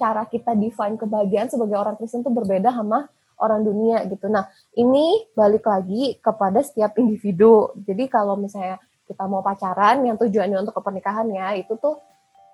cara 0.00 0.26
kita 0.26 0.58
define 0.58 0.98
kebahagiaan 0.98 1.52
sebagai 1.52 1.78
orang 1.78 1.94
Kristen 1.94 2.26
itu 2.26 2.32
berbeda 2.34 2.74
sama 2.74 3.06
orang 3.38 3.62
dunia 3.62 4.02
gitu. 4.10 4.26
Nah, 4.26 4.50
ini 4.74 5.30
balik 5.36 5.68
lagi 5.68 6.18
kepada 6.18 6.58
setiap 6.64 6.98
individu. 6.98 7.70
Jadi 7.86 8.10
kalau 8.10 8.34
misalnya 8.34 8.82
kita 9.08 9.24
mau 9.24 9.40
pacaran 9.40 10.04
yang 10.04 10.20
tujuannya 10.20 10.60
untuk 10.62 10.76
kepernikahan 10.76 11.26
ya, 11.32 11.56
itu 11.56 11.74
tuh 11.80 11.96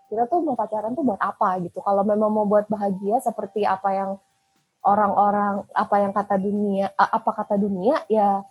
kita 0.09 0.31
tuh 0.31 0.47
mau 0.47 0.55
pacaran 0.55 0.95
tuh 0.95 1.03
buat 1.03 1.19
apa 1.19 1.59
gitu. 1.67 1.83
Kalau 1.83 2.07
memang 2.07 2.31
mau 2.31 2.47
buat 2.47 2.71
bahagia 2.71 3.19
seperti 3.19 3.67
apa 3.67 3.91
yang 3.91 4.11
orang-orang 4.85 5.67
apa 5.73 5.97
yang 5.99 6.13
kata 6.13 6.37
dunia 6.37 6.93
apa 6.93 7.31
kata 7.33 7.57
dunia 7.57 8.05
ya 8.05 8.45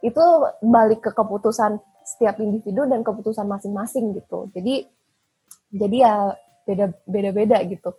itu 0.00 0.24
balik 0.64 1.04
ke 1.04 1.10
keputusan 1.12 1.76
setiap 2.00 2.40
individu 2.40 2.88
dan 2.88 3.06
keputusan 3.06 3.46
masing-masing 3.46 4.16
gitu. 4.18 4.50
Jadi 4.50 4.88
jadi 5.70 5.96
ya 5.96 6.14
beda 6.66 6.86
beda 7.06 7.30
beda 7.30 7.58
gitu 7.70 7.90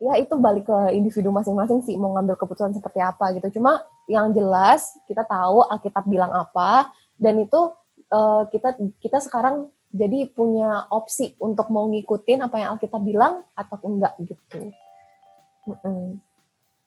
ya 0.00 0.16
itu 0.16 0.32
balik 0.40 0.64
ke 0.64 0.78
individu 0.96 1.28
masing-masing 1.28 1.84
sih 1.84 1.94
mau 2.00 2.16
ngambil 2.16 2.40
keputusan 2.40 2.72
seperti 2.72 3.04
apa 3.04 3.36
gitu 3.36 3.60
cuma 3.60 3.84
yang 4.08 4.32
jelas 4.32 4.96
kita 5.04 5.26
tahu 5.28 5.60
Alkitab 5.68 6.08
bilang 6.08 6.32
apa 6.32 6.88
dan 7.20 7.36
itu 7.36 7.74
uh, 8.12 8.42
kita 8.50 8.76
kita 9.00 9.18
sekarang 9.22 9.70
jadi 9.90 10.30
punya 10.30 10.86
opsi 10.90 11.34
untuk 11.42 11.66
mau 11.74 11.90
ngikutin 11.90 12.46
apa 12.46 12.56
yang 12.62 12.68
Alkitab 12.78 13.02
bilang 13.02 13.42
atau 13.58 13.78
enggak 13.82 14.14
gitu. 14.22 14.70
Mm 15.66 15.76
-hmm. 15.82 16.06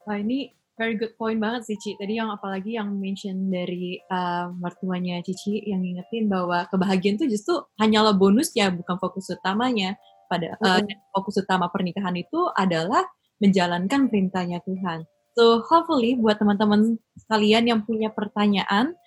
Wah 0.08 0.18
ini 0.20 0.56
very 0.74 0.98
good 0.98 1.14
point 1.20 1.38
banget 1.38 1.70
sih 1.70 1.78
Ci. 1.78 1.96
Tadi 2.00 2.18
yang 2.18 2.34
apalagi 2.34 2.76
yang 2.76 2.90
mention 2.98 3.50
dari 3.52 4.02
uh, 4.10 4.50
mertuanya 4.56 5.22
Cici 5.22 5.62
yang 5.68 5.86
ngingetin 5.86 6.28
bahwa 6.28 6.66
kebahagiaan 6.68 7.16
itu 7.22 7.30
justru 7.38 7.62
hanyalah 7.78 8.16
bonus 8.18 8.52
ya, 8.58 8.74
bukan 8.74 8.98
fokus 8.98 9.30
utamanya. 9.32 9.96
Pada 10.32 10.58
uh, 10.58 10.82
fokus 11.14 11.46
utama 11.46 11.70
pernikahan 11.70 12.16
itu 12.18 12.50
adalah 12.58 13.06
menjalankan 13.38 14.10
perintahnya 14.10 14.66
Tuhan. 14.66 15.06
So 15.38 15.62
hopefully 15.66 16.18
buat 16.18 16.38
teman-teman 16.42 16.98
sekalian 17.18 17.70
yang 17.70 17.80
punya 17.86 18.10
pertanyaan 18.14 18.98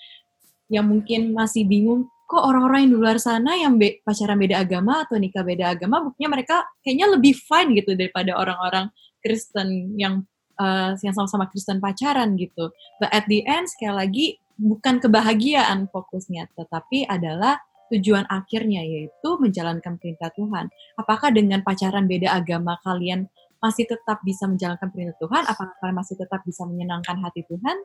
yang 0.72 0.86
mungkin 0.86 1.34
masih 1.34 1.66
bingung 1.66 2.10
kok 2.26 2.42
orang-orang 2.42 2.86
yang 2.86 2.90
di 2.90 2.98
luar 2.98 3.18
sana 3.22 3.54
yang 3.54 3.78
be 3.78 4.02
pacaran 4.02 4.34
beda 4.34 4.66
agama 4.66 5.06
atau 5.06 5.14
nikah 5.14 5.46
beda 5.46 5.78
agama 5.78 6.02
buktinya 6.02 6.34
mereka 6.34 6.66
kayaknya 6.82 7.06
lebih 7.14 7.38
fine 7.38 7.70
gitu 7.78 7.94
daripada 7.94 8.34
orang-orang 8.34 8.90
Kristen 9.22 9.94
yang 9.94 10.26
uh, 10.58 10.94
yang 11.00 11.14
sama-sama 11.14 11.46
Kristen 11.48 11.78
pacaran 11.78 12.34
gitu. 12.34 12.72
But 12.98 13.12
at 13.14 13.30
the 13.30 13.46
end 13.46 13.70
sekali 13.70 13.94
lagi 13.94 14.26
bukan 14.56 14.98
kebahagiaan 14.98 15.86
fokusnya, 15.92 16.48
tetapi 16.56 17.06
adalah 17.06 17.60
tujuan 17.92 18.26
akhirnya 18.26 18.82
yaitu 18.82 19.30
menjalankan 19.38 19.94
perintah 20.02 20.32
Tuhan. 20.34 20.66
Apakah 20.98 21.30
dengan 21.30 21.62
pacaran 21.62 22.10
beda 22.10 22.34
agama 22.34 22.74
kalian 22.82 23.30
masih 23.62 23.86
tetap 23.86 24.20
bisa 24.26 24.50
menjalankan 24.50 24.90
perintah 24.90 25.16
Tuhan? 25.22 25.42
Apakah 25.46 25.74
kalian 25.78 25.96
masih 26.02 26.18
tetap 26.18 26.42
bisa 26.42 26.66
menyenangkan 26.66 27.22
hati 27.22 27.46
Tuhan? 27.46 27.76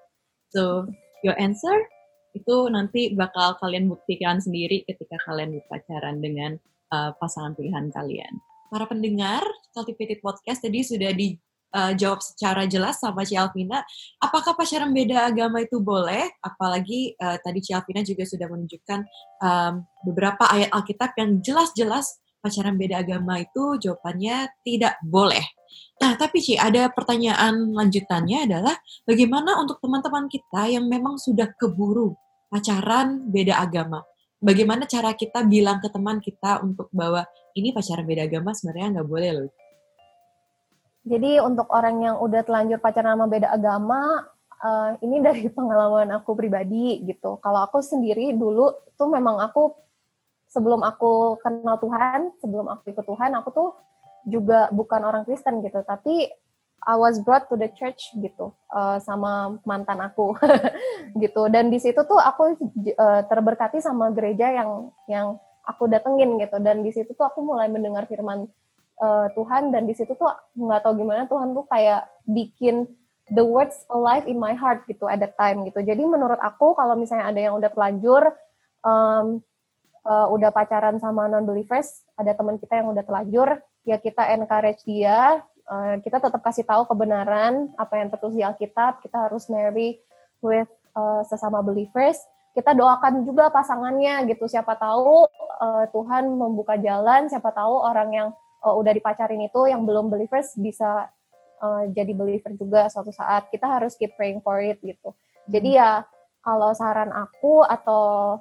So, 0.51 0.89
your 1.21 1.37
answer 1.37 1.85
itu 2.31 2.55
nanti 2.71 3.11
bakal 3.13 3.59
kalian 3.59 3.91
buktikan 3.91 4.39
sendiri 4.39 4.83
ketika 4.87 5.19
kalian 5.27 5.59
berpacaran 5.59 6.19
dengan 6.23 6.55
uh, 6.91 7.11
pasangan 7.19 7.55
pilihan 7.55 7.91
kalian. 7.91 8.33
Para 8.71 8.87
pendengar 8.87 9.43
Cultivated 9.75 10.23
Podcast 10.23 10.63
tadi 10.63 10.79
sudah 10.79 11.11
di 11.11 11.35
uh, 11.75 11.91
jawab 11.95 12.23
secara 12.23 12.63
jelas 12.67 12.99
sama 12.99 13.27
Ci 13.27 13.35
Alvina, 13.35 13.83
apakah 14.19 14.55
pacaran 14.55 14.95
beda 14.95 15.27
agama 15.27 15.63
itu 15.63 15.79
boleh? 15.83 16.31
Apalagi 16.39 17.15
uh, 17.19 17.35
tadi 17.39 17.59
Ci 17.63 17.75
Alvina 17.75 18.03
juga 18.03 18.23
sudah 18.23 18.47
menunjukkan 18.47 18.99
um, 19.43 19.73
beberapa 20.07 20.47
ayat 20.51 20.71
Alkitab 20.71 21.11
yang 21.19 21.39
jelas-jelas 21.43 22.19
pacaran 22.41 22.75
beda 22.75 23.05
agama 23.05 23.43
itu 23.43 23.77
jawabannya 23.79 24.49
tidak 24.65 24.97
boleh. 25.05 25.43
Nah, 26.01 26.17
tapi 26.17 26.41
Ci, 26.41 26.57
ada 26.57 26.89
pertanyaan 26.89 27.77
lanjutannya 27.77 28.49
adalah 28.49 28.73
bagaimana 29.05 29.62
untuk 29.62 29.77
teman-teman 29.77 30.25
kita 30.25 30.65
yang 30.65 30.89
memang 30.89 31.21
sudah 31.21 31.53
keburu 31.53 32.17
pacaran 32.49 33.29
beda 33.29 33.62
agama? 33.62 34.01
Bagaimana 34.41 34.89
cara 34.89 35.13
kita 35.13 35.45
bilang 35.45 35.77
ke 35.77 35.93
teman 35.93 36.17
kita 36.17 36.65
untuk 36.65 36.89
bahwa 36.89 37.21
ini 37.53 37.69
pacaran 37.69 38.01
beda 38.01 38.25
agama 38.25 38.49
sebenarnya 38.57 38.97
nggak 38.97 39.10
boleh 39.10 39.31
loh. 39.38 39.51
Jadi 41.01 41.38
untuk 41.41 41.69
orang 41.69 42.01
yang 42.01 42.15
udah 42.17 42.41
telanjur 42.45 42.81
pacaran 42.81 43.13
sama 43.13 43.29
beda 43.29 43.53
agama, 43.53 44.25
uh, 44.62 44.97
ini 45.01 45.21
dari 45.21 45.45
pengalaman 45.57 46.10
aku 46.17 46.34
pribadi 46.34 47.01
gitu. 47.05 47.38
Kalau 47.41 47.62
aku 47.62 47.81
sendiri 47.86 48.34
dulu 48.34 48.73
tuh 48.97 49.10
memang 49.10 49.38
aku 49.38 49.73
sebelum 50.49 50.81
aku 50.81 51.41
kenal 51.41 51.77
Tuhan, 51.77 52.34
sebelum 52.43 52.67
aku 52.69 52.91
ikut 52.91 53.05
Tuhan, 53.05 53.31
aku 53.38 53.49
tuh 53.53 53.69
juga 54.25 54.69
bukan 54.73 55.01
orang 55.01 55.23
Kristen 55.25 55.62
gitu, 55.65 55.81
tapi 55.86 56.29
I 56.81 56.97
was 56.97 57.21
brought 57.21 57.45
to 57.53 57.55
the 57.62 57.69
church 57.77 58.10
gitu 58.17 58.57
uh, 58.73 58.97
sama 58.97 59.62
mantan 59.69 60.01
aku 60.01 60.34
gitu. 61.23 61.45
Dan 61.53 61.69
di 61.69 61.77
situ 61.77 62.01
tuh 62.01 62.17
aku 62.17 62.57
uh, 62.97 63.21
terberkati 63.29 63.77
sama 63.77 64.10
gereja 64.10 64.49
yang 64.49 64.89
yang 65.05 65.38
aku 65.62 65.86
datengin 65.86 66.41
gitu. 66.41 66.57
Dan 66.57 66.81
di 66.81 66.89
situ 66.89 67.13
tuh 67.13 67.29
aku 67.29 67.45
mulai 67.45 67.69
mendengar 67.69 68.10
firman 68.10 68.49
uh, 68.97 69.29
Tuhan 69.38 69.69
dan 69.69 69.86
di 69.86 69.93
situ 69.93 70.17
tuh 70.17 70.34
nggak 70.57 70.81
tahu 70.81 71.05
gimana 71.05 71.29
Tuhan 71.29 71.53
tuh 71.53 71.69
kayak 71.69 72.10
bikin 72.25 72.89
the 73.29 73.45
words 73.45 73.86
alive 73.93 74.25
in 74.25 74.41
my 74.41 74.57
heart 74.57 74.81
gitu 74.89 75.05
at 75.05 75.21
that 75.21 75.38
time 75.38 75.62
gitu. 75.69 75.86
Jadi 75.86 76.01
menurut 76.01 76.41
aku 76.41 76.73
kalau 76.73 76.97
misalnya 76.97 77.29
ada 77.29 77.39
yang 77.45 77.53
udah 77.62 77.69
telanjur 77.69 78.34
um, 78.81 79.45
uh, 80.05 80.27
udah 80.29 80.49
pacaran 80.49 80.97
sama 80.97 81.29
non 81.29 81.45
believers, 81.45 82.05
ada 82.17 82.33
teman 82.33 82.57
kita 82.57 82.81
yang 82.81 82.93
udah 82.93 83.03
telanjur, 83.05 83.59
ya 83.85 83.97
kita 83.97 84.29
encourage 84.33 84.81
dia, 84.85 85.41
uh, 85.69 85.95
kita 86.01 86.21
tetap 86.21 86.41
kasih 86.41 86.65
tahu 86.65 86.85
kebenaran 86.89 87.73
apa 87.77 88.01
yang 88.01 88.09
tertulis 88.09 88.37
di 88.37 88.43
Alkitab, 88.45 89.01
kita 89.01 89.29
harus 89.29 89.49
marry 89.49 90.01
with 90.41 90.69
uh, 90.97 91.21
sesama 91.25 91.61
believers. 91.61 92.17
Kita 92.51 92.75
doakan 92.75 93.23
juga 93.23 93.47
pasangannya 93.47 94.27
gitu, 94.27 94.43
siapa 94.43 94.75
tahu 94.75 95.23
uh, 95.63 95.85
Tuhan 95.87 96.27
membuka 96.35 96.75
jalan, 96.75 97.31
siapa 97.31 97.55
tahu 97.55 97.79
orang 97.79 98.09
yang 98.11 98.27
uh, 98.59 98.75
udah 98.75 98.91
dipacarin 98.91 99.39
itu 99.47 99.71
yang 99.71 99.87
belum 99.87 100.11
believers 100.11 100.51
bisa 100.59 101.07
uh, 101.63 101.83
jadi 101.95 102.11
believer 102.11 102.51
juga 102.59 102.91
suatu 102.91 103.15
saat. 103.15 103.47
Kita 103.47 103.71
harus 103.71 103.95
keep 103.95 104.19
praying 104.19 104.43
for 104.43 104.59
it 104.59 104.83
gitu. 104.83 105.15
Jadi 105.47 105.79
ya 105.79 106.03
kalau 106.43 106.75
saran 106.75 107.13
aku 107.15 107.63
atau 107.63 108.35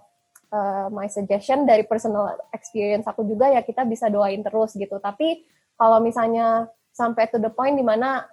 uh, 0.53 0.87
my 0.93 1.07
suggestion 1.07 1.65
dari 1.65 1.87
personal 1.87 2.37
experience 2.55 3.07
aku 3.07 3.27
juga 3.27 3.51
ya 3.51 3.63
kita 3.65 3.87
bisa 3.87 4.11
doain 4.11 4.43
terus 4.45 4.75
gitu. 4.77 4.99
Tapi 4.99 5.47
kalau 5.79 6.03
misalnya 6.03 6.69
sampai 6.93 7.31
to 7.31 7.41
the 7.41 7.49
point 7.51 7.79
di 7.79 7.87
mana 7.87 8.27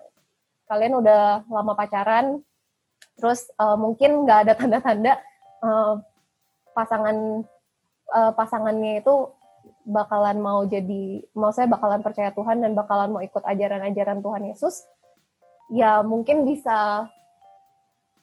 kalian 0.67 0.99
udah 0.99 1.47
lama 1.47 1.73
pacaran, 1.77 2.43
terus 3.15 3.47
uh, 3.55 3.79
mungkin 3.79 4.27
nggak 4.27 4.39
ada 4.43 4.53
tanda-tanda 4.59 5.13
uh, 5.63 5.95
pasangan 6.75 7.47
uh, 8.11 8.31
pasangannya 8.35 8.99
itu 8.99 9.31
bakalan 9.87 10.43
mau 10.43 10.67
jadi, 10.67 11.23
mau 11.31 11.55
saya 11.55 11.71
bakalan 11.71 12.03
percaya 12.03 12.35
Tuhan 12.35 12.59
dan 12.59 12.75
bakalan 12.75 13.15
mau 13.15 13.23
ikut 13.23 13.39
ajaran-ajaran 13.39 14.19
Tuhan 14.19 14.43
Yesus, 14.51 14.83
ya 15.71 16.03
mungkin 16.03 16.43
bisa 16.43 17.07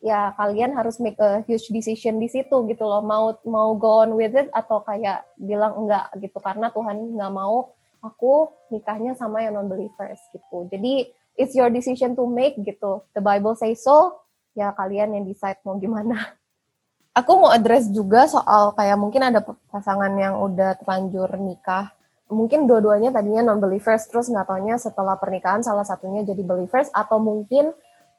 ya 0.05 0.37
kalian 0.37 0.77
harus 0.77 1.01
make 1.01 1.17
a 1.17 1.41
huge 1.49 1.73
decision 1.73 2.21
di 2.21 2.29
situ 2.29 2.53
gitu 2.69 2.85
loh. 2.85 3.01
Mau 3.01 3.33
mau 3.49 3.73
go 3.81 4.05
on 4.05 4.13
with 4.21 4.37
it 4.37 4.53
atau 4.53 4.85
kayak 4.85 5.25
bilang 5.41 5.73
enggak 5.81 6.13
gitu. 6.21 6.37
Karena 6.45 6.69
Tuhan 6.69 7.17
nggak 7.17 7.33
mau 7.33 7.73
aku 8.05 8.53
nikahnya 8.69 9.17
sama 9.17 9.41
yang 9.41 9.57
non 9.57 9.73
believers 9.73 10.21
gitu. 10.37 10.69
Jadi 10.69 11.09
it's 11.41 11.57
your 11.57 11.73
decision 11.73 12.13
to 12.13 12.29
make 12.29 12.61
gitu. 12.61 13.01
The 13.17 13.25
Bible 13.25 13.57
say 13.57 13.73
so. 13.73 14.21
Ya 14.53 14.77
kalian 14.77 15.17
yang 15.17 15.25
decide 15.25 15.59
mau 15.65 15.81
gimana. 15.81 16.21
Aku 17.19 17.39
mau 17.39 17.51
address 17.55 17.87
juga 17.95 18.27
soal 18.27 18.75
kayak 18.75 18.99
mungkin 18.99 19.23
ada 19.23 19.39
pasangan 19.71 20.11
yang 20.19 20.35
udah 20.35 20.75
terlanjur 20.83 21.31
nikah. 21.39 21.95
Mungkin 22.27 22.67
dua-duanya 22.67 23.15
tadinya 23.15 23.51
non 23.51 23.63
believers 23.63 24.11
terus 24.11 24.27
nggak 24.27 24.51
taunya 24.51 24.75
setelah 24.79 25.15
pernikahan 25.15 25.63
salah 25.63 25.87
satunya 25.87 26.27
jadi 26.27 26.43
believers 26.43 26.91
atau 26.91 27.23
mungkin 27.23 27.71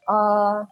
uh, 0.07 0.63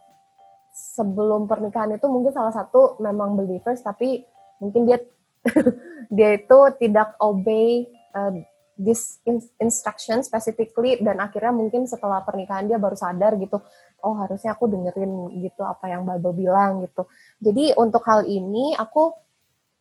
sebelum 0.74 1.46
pernikahan 1.46 1.94
itu 1.94 2.10
mungkin 2.10 2.34
salah 2.34 2.50
satu 2.50 2.98
memang 2.98 3.38
believers 3.38 3.78
tapi 3.78 4.26
mungkin 4.58 4.90
dia 4.90 4.98
dia 6.16 6.34
itu 6.34 6.58
tidak 6.82 7.14
obey 7.22 7.86
uh, 8.10 8.34
this 8.74 9.22
instruction 9.62 10.26
specifically 10.26 10.98
dan 10.98 11.22
akhirnya 11.22 11.54
mungkin 11.54 11.86
setelah 11.86 12.26
pernikahan 12.26 12.66
dia 12.66 12.74
baru 12.74 12.98
sadar 12.98 13.38
gitu 13.38 13.62
oh 14.02 14.14
harusnya 14.18 14.58
aku 14.58 14.66
dengerin 14.66 15.30
gitu 15.46 15.62
apa 15.62 15.88
yang 15.88 16.02
Bible 16.04 16.34
bilang 16.34 16.82
gitu. 16.84 17.06
Jadi 17.40 17.72
untuk 17.78 18.02
hal 18.04 18.26
ini 18.26 18.74
aku 18.74 19.14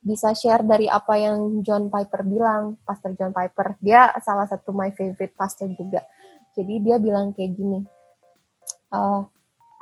bisa 0.04 0.36
share 0.36 0.62
dari 0.62 0.86
apa 0.86 1.16
yang 1.18 1.64
John 1.66 1.90
Piper 1.90 2.22
bilang 2.22 2.78
Pastor 2.86 3.18
John 3.18 3.34
Piper. 3.34 3.82
Dia 3.82 4.14
salah 4.22 4.46
satu 4.46 4.72
my 4.72 4.94
favorite 4.94 5.34
pastor 5.34 5.68
juga. 5.74 6.06
Jadi 6.54 6.86
dia 6.86 7.02
bilang 7.02 7.34
kayak 7.34 7.52
gini 7.58 7.82
uh, 8.94 9.26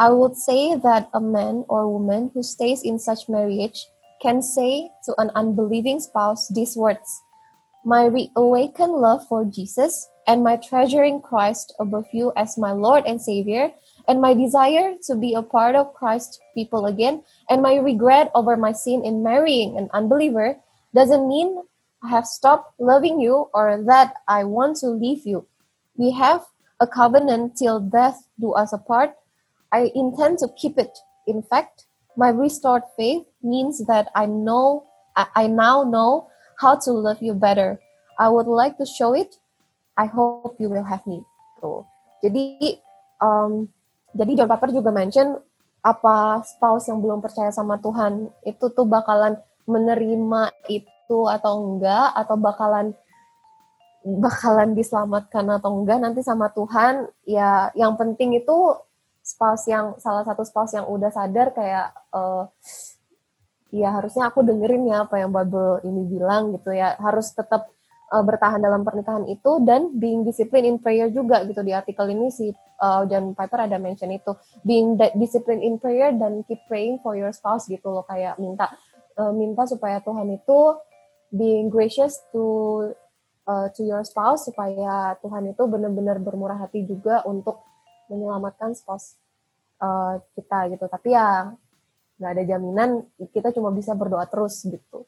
I 0.02 0.10
would 0.10 0.36
say 0.36 0.74
that 0.74 1.14
a 1.14 1.22
man 1.22 1.64
or 1.70 1.86
woman 1.86 2.32
who 2.34 2.42
stays 2.42 2.82
in 2.82 2.98
such 2.98 3.30
marriage 3.30 3.86
can 4.20 4.42
say 4.42 4.90
to 5.06 5.14
an 5.22 5.30
unbelieving 5.36 6.00
spouse 6.00 6.50
these 6.50 6.76
words 6.76 7.06
My 7.86 8.10
reawakened 8.10 8.98
love 8.98 9.22
for 9.30 9.46
Jesus 9.46 10.10
and 10.26 10.42
my 10.42 10.58
treasuring 10.58 11.22
Christ 11.22 11.78
above 11.78 12.10
you 12.12 12.34
as 12.36 12.58
my 12.58 12.72
Lord 12.72 13.06
and 13.06 13.22
Savior, 13.22 13.70
and 14.08 14.20
my 14.20 14.34
desire 14.34 14.98
to 15.06 15.14
be 15.14 15.36
a 15.36 15.46
part 15.46 15.76
of 15.76 15.94
Christ's 15.94 16.42
people 16.58 16.88
again, 16.88 17.22
and 17.48 17.62
my 17.62 17.78
regret 17.78 18.32
over 18.34 18.58
my 18.58 18.72
sin 18.72 19.06
in 19.06 19.22
marrying 19.22 19.78
an 19.78 19.88
unbeliever 19.94 20.58
doesn't 20.96 21.30
mean 21.30 21.62
I 22.02 22.10
have 22.10 22.26
stopped 22.26 22.74
loving 22.82 23.22
you 23.22 23.54
or 23.54 23.78
that 23.86 24.16
I 24.28 24.46
want 24.46 24.78
to 24.78 24.90
leave 24.90 25.28
you. 25.30 25.46
We 25.94 26.10
have 26.18 26.42
a 26.80 26.88
covenant 26.88 27.54
till 27.56 27.80
death 27.80 28.26
do 28.42 28.54
us 28.54 28.74
apart, 28.74 29.14
I 29.72 29.92
intend 29.96 30.40
to 30.40 30.52
keep 30.60 30.78
it. 30.78 30.92
In 31.28 31.42
fact, 31.42 31.88
my 32.20 32.30
restored 32.30 32.84
faith 33.00 33.24
means 33.42 33.86
that 33.88 34.12
I 34.16 34.28
know 34.28 34.86
I 35.16 35.48
now 35.48 35.84
know 35.84 36.28
how 36.60 36.76
to 36.76 36.92
love 36.92 37.20
you 37.20 37.34
better. 37.34 37.80
I 38.20 38.30
would 38.30 38.48
like 38.48 38.78
to 38.78 38.86
show 38.86 39.14
it. 39.16 39.36
I 39.98 40.06
hope 40.08 40.56
you 40.60 40.70
will 40.70 40.88
have 40.88 41.04
me. 41.08 41.24
Tuh. 41.60 41.84
Jadi 42.24 42.80
um, 43.20 43.68
jadi 44.16 44.44
John 44.44 44.50
Piper 44.52 44.70
juga 44.72 44.92
mention 44.92 45.40
apa 45.82 46.46
spouse 46.46 46.88
yang 46.94 47.02
belum 47.02 47.26
percaya 47.26 47.50
sama 47.50 47.82
Tuhan 47.82 48.30
itu 48.46 48.70
tuh 48.70 48.86
bakalan 48.86 49.40
menerima 49.66 50.54
itu 50.70 51.20
atau 51.26 51.54
enggak 51.58 52.14
atau 52.14 52.38
bakalan 52.38 52.94
bakalan 54.06 54.78
diselamatkan 54.78 55.46
atau 55.50 55.82
enggak 55.82 55.98
nanti 56.02 56.22
sama 56.22 56.54
Tuhan 56.54 57.10
ya 57.26 57.74
yang 57.74 57.98
penting 57.98 58.38
itu 58.38 58.78
spouse 59.22 59.70
yang 59.70 59.96
salah 60.02 60.26
satu 60.26 60.42
spouse 60.42 60.74
yang 60.74 60.90
udah 60.90 61.14
sadar 61.14 61.54
kayak 61.54 61.94
uh, 62.12 62.50
ya 63.72 63.94
harusnya 63.96 64.28
aku 64.28 64.44
dengerin 64.44 64.90
ya 64.92 65.08
apa 65.08 65.22
yang 65.22 65.32
Bible 65.32 65.82
ini 65.88 66.02
bilang 66.10 66.52
gitu 66.58 66.76
ya. 66.76 66.98
Harus 67.00 67.32
tetap 67.32 67.72
uh, 68.12 68.24
bertahan 68.26 68.60
dalam 68.60 68.84
pernikahan 68.84 69.24
itu 69.32 69.64
dan 69.64 69.96
being 69.96 70.28
discipline 70.28 70.68
in 70.68 70.78
prayer 70.78 71.08
juga 71.08 71.48
gitu. 71.48 71.64
Di 71.64 71.72
artikel 71.72 72.12
ini 72.12 72.28
si 72.34 72.52
uh, 72.52 73.04
John 73.08 73.32
Piper 73.32 73.72
ada 73.72 73.78
mention 73.80 74.12
itu. 74.12 74.36
Being 74.68 75.00
discipline 75.16 75.64
in 75.64 75.80
prayer 75.80 76.12
dan 76.12 76.44
keep 76.46 76.60
praying 76.68 77.00
for 77.00 77.16
your 77.16 77.32
spouse 77.32 77.66
gitu 77.72 77.88
loh. 77.88 78.04
Kayak 78.04 78.36
minta 78.38 78.70
uh, 79.16 79.32
minta 79.32 79.64
supaya 79.64 80.04
Tuhan 80.04 80.28
itu 80.36 80.60
being 81.32 81.72
gracious 81.72 82.20
to 82.36 82.92
uh, 83.48 83.72
to 83.72 83.82
your 83.88 84.04
spouse 84.04 84.52
supaya 84.52 85.16
Tuhan 85.24 85.56
itu 85.56 85.64
benar-benar 85.64 86.20
bermurah 86.20 86.60
hati 86.60 86.84
juga 86.84 87.24
untuk 87.24 87.71
menyelamatkan 88.12 88.76
spouse 88.76 89.16
uh, 89.80 90.20
kita 90.36 90.76
gitu. 90.76 90.86
Tapi 90.92 91.16
ya 91.16 91.56
nggak 92.20 92.32
ada 92.38 92.44
jaminan 92.46 92.90
kita 93.32 93.50
cuma 93.56 93.72
bisa 93.72 93.96
berdoa 93.96 94.28
terus 94.28 94.62
gitu. 94.68 95.08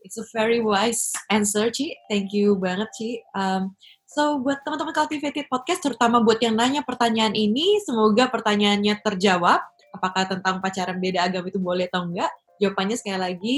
It's 0.00 0.16
a 0.16 0.24
very 0.32 0.64
wise 0.64 1.12
answer 1.28 1.68
Ci. 1.68 1.92
Thank 2.08 2.32
you 2.32 2.56
banget 2.56 2.88
Ci. 2.96 3.20
Um, 3.36 3.76
so 4.08 4.40
buat 4.40 4.64
teman-teman 4.64 4.96
cultivated 4.96 5.44
podcast 5.52 5.84
terutama 5.84 6.24
buat 6.24 6.40
yang 6.40 6.56
nanya 6.56 6.80
pertanyaan 6.80 7.36
ini 7.36 7.78
semoga 7.84 8.32
pertanyaannya 8.32 8.96
terjawab. 9.04 9.60
Apakah 9.92 10.24
tentang 10.24 10.64
pacaran 10.64 10.96
beda 10.96 11.28
agama 11.28 11.52
itu 11.52 11.60
boleh 11.60 11.84
atau 11.84 12.08
enggak? 12.08 12.32
Jawabannya 12.62 12.96
sekali 12.96 13.20
lagi 13.20 13.56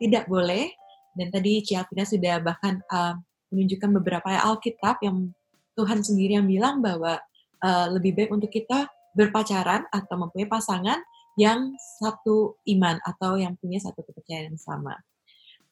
tidak 0.00 0.24
boleh. 0.32 0.72
Dan 1.12 1.28
tadi 1.28 1.60
Ci 1.60 1.76
Alvina 1.76 2.08
sudah 2.08 2.40
bahkan 2.40 2.80
uh, 2.88 3.20
menunjukkan 3.52 3.90
beberapa 4.00 4.32
Alkitab 4.32 5.04
yang 5.04 5.28
Tuhan 5.76 6.00
sendiri 6.00 6.40
yang 6.40 6.48
bilang 6.48 6.80
bahwa 6.80 7.20
uh, 7.62 7.86
lebih 7.94 8.12
baik 8.18 8.30
untuk 8.34 8.50
kita 8.50 8.90
berpacaran 9.16 9.86
atau 9.88 10.16
mempunyai 10.18 10.48
pasangan 10.48 10.98
yang 11.40 11.72
satu 12.00 12.60
iman 12.76 13.00
atau 13.08 13.40
yang 13.40 13.56
punya 13.56 13.80
satu 13.80 14.04
kepercayaan 14.04 14.52
yang 14.52 14.60
sama. 14.60 14.98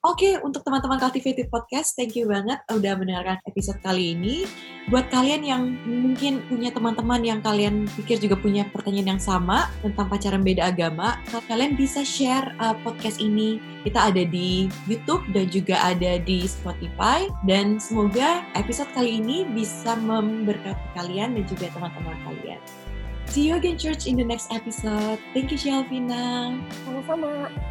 Oke, 0.01 0.33
untuk 0.41 0.65
teman-teman 0.65 0.97
Cultivated 0.97 1.53
Podcast, 1.53 1.93
thank 1.93 2.17
you 2.17 2.25
banget 2.25 2.57
udah 2.73 2.97
mendengarkan 2.97 3.37
episode 3.45 3.77
kali 3.85 4.17
ini. 4.17 4.49
Buat 4.89 5.13
kalian 5.13 5.45
yang 5.45 5.77
mungkin 5.85 6.41
punya 6.49 6.73
teman-teman 6.73 7.21
yang 7.21 7.37
kalian 7.37 7.85
pikir 7.93 8.17
juga 8.17 8.33
punya 8.33 8.65
pertanyaan 8.73 9.13
yang 9.13 9.21
sama 9.21 9.69
tentang 9.85 10.09
pacaran 10.09 10.41
beda 10.41 10.73
agama, 10.73 11.21
kalian 11.45 11.77
bisa 11.77 12.01
share 12.01 12.49
uh, 12.57 12.73
podcast 12.81 13.21
ini. 13.21 13.61
Kita 13.85 14.09
ada 14.09 14.25
di 14.25 14.73
YouTube 14.89 15.21
dan 15.37 15.53
juga 15.53 15.77
ada 15.77 16.17
di 16.17 16.49
Spotify. 16.49 17.29
Dan 17.45 17.77
semoga 17.77 18.41
episode 18.57 18.89
kali 18.97 19.21
ini 19.21 19.45
bisa 19.53 19.93
memberkati 20.01 20.97
kalian 20.97 21.37
dan 21.37 21.45
juga 21.45 21.69
teman-teman 21.77 22.17
kalian. 22.25 22.57
See 23.29 23.45
you 23.45 23.53
again, 23.53 23.77
church, 23.77 24.09
in 24.09 24.17
the 24.17 24.25
next 24.25 24.49
episode. 24.49 25.21
Thank 25.37 25.53
you, 25.53 25.61
Shelvina. 25.61 26.57
Sama-sama. 26.89 27.70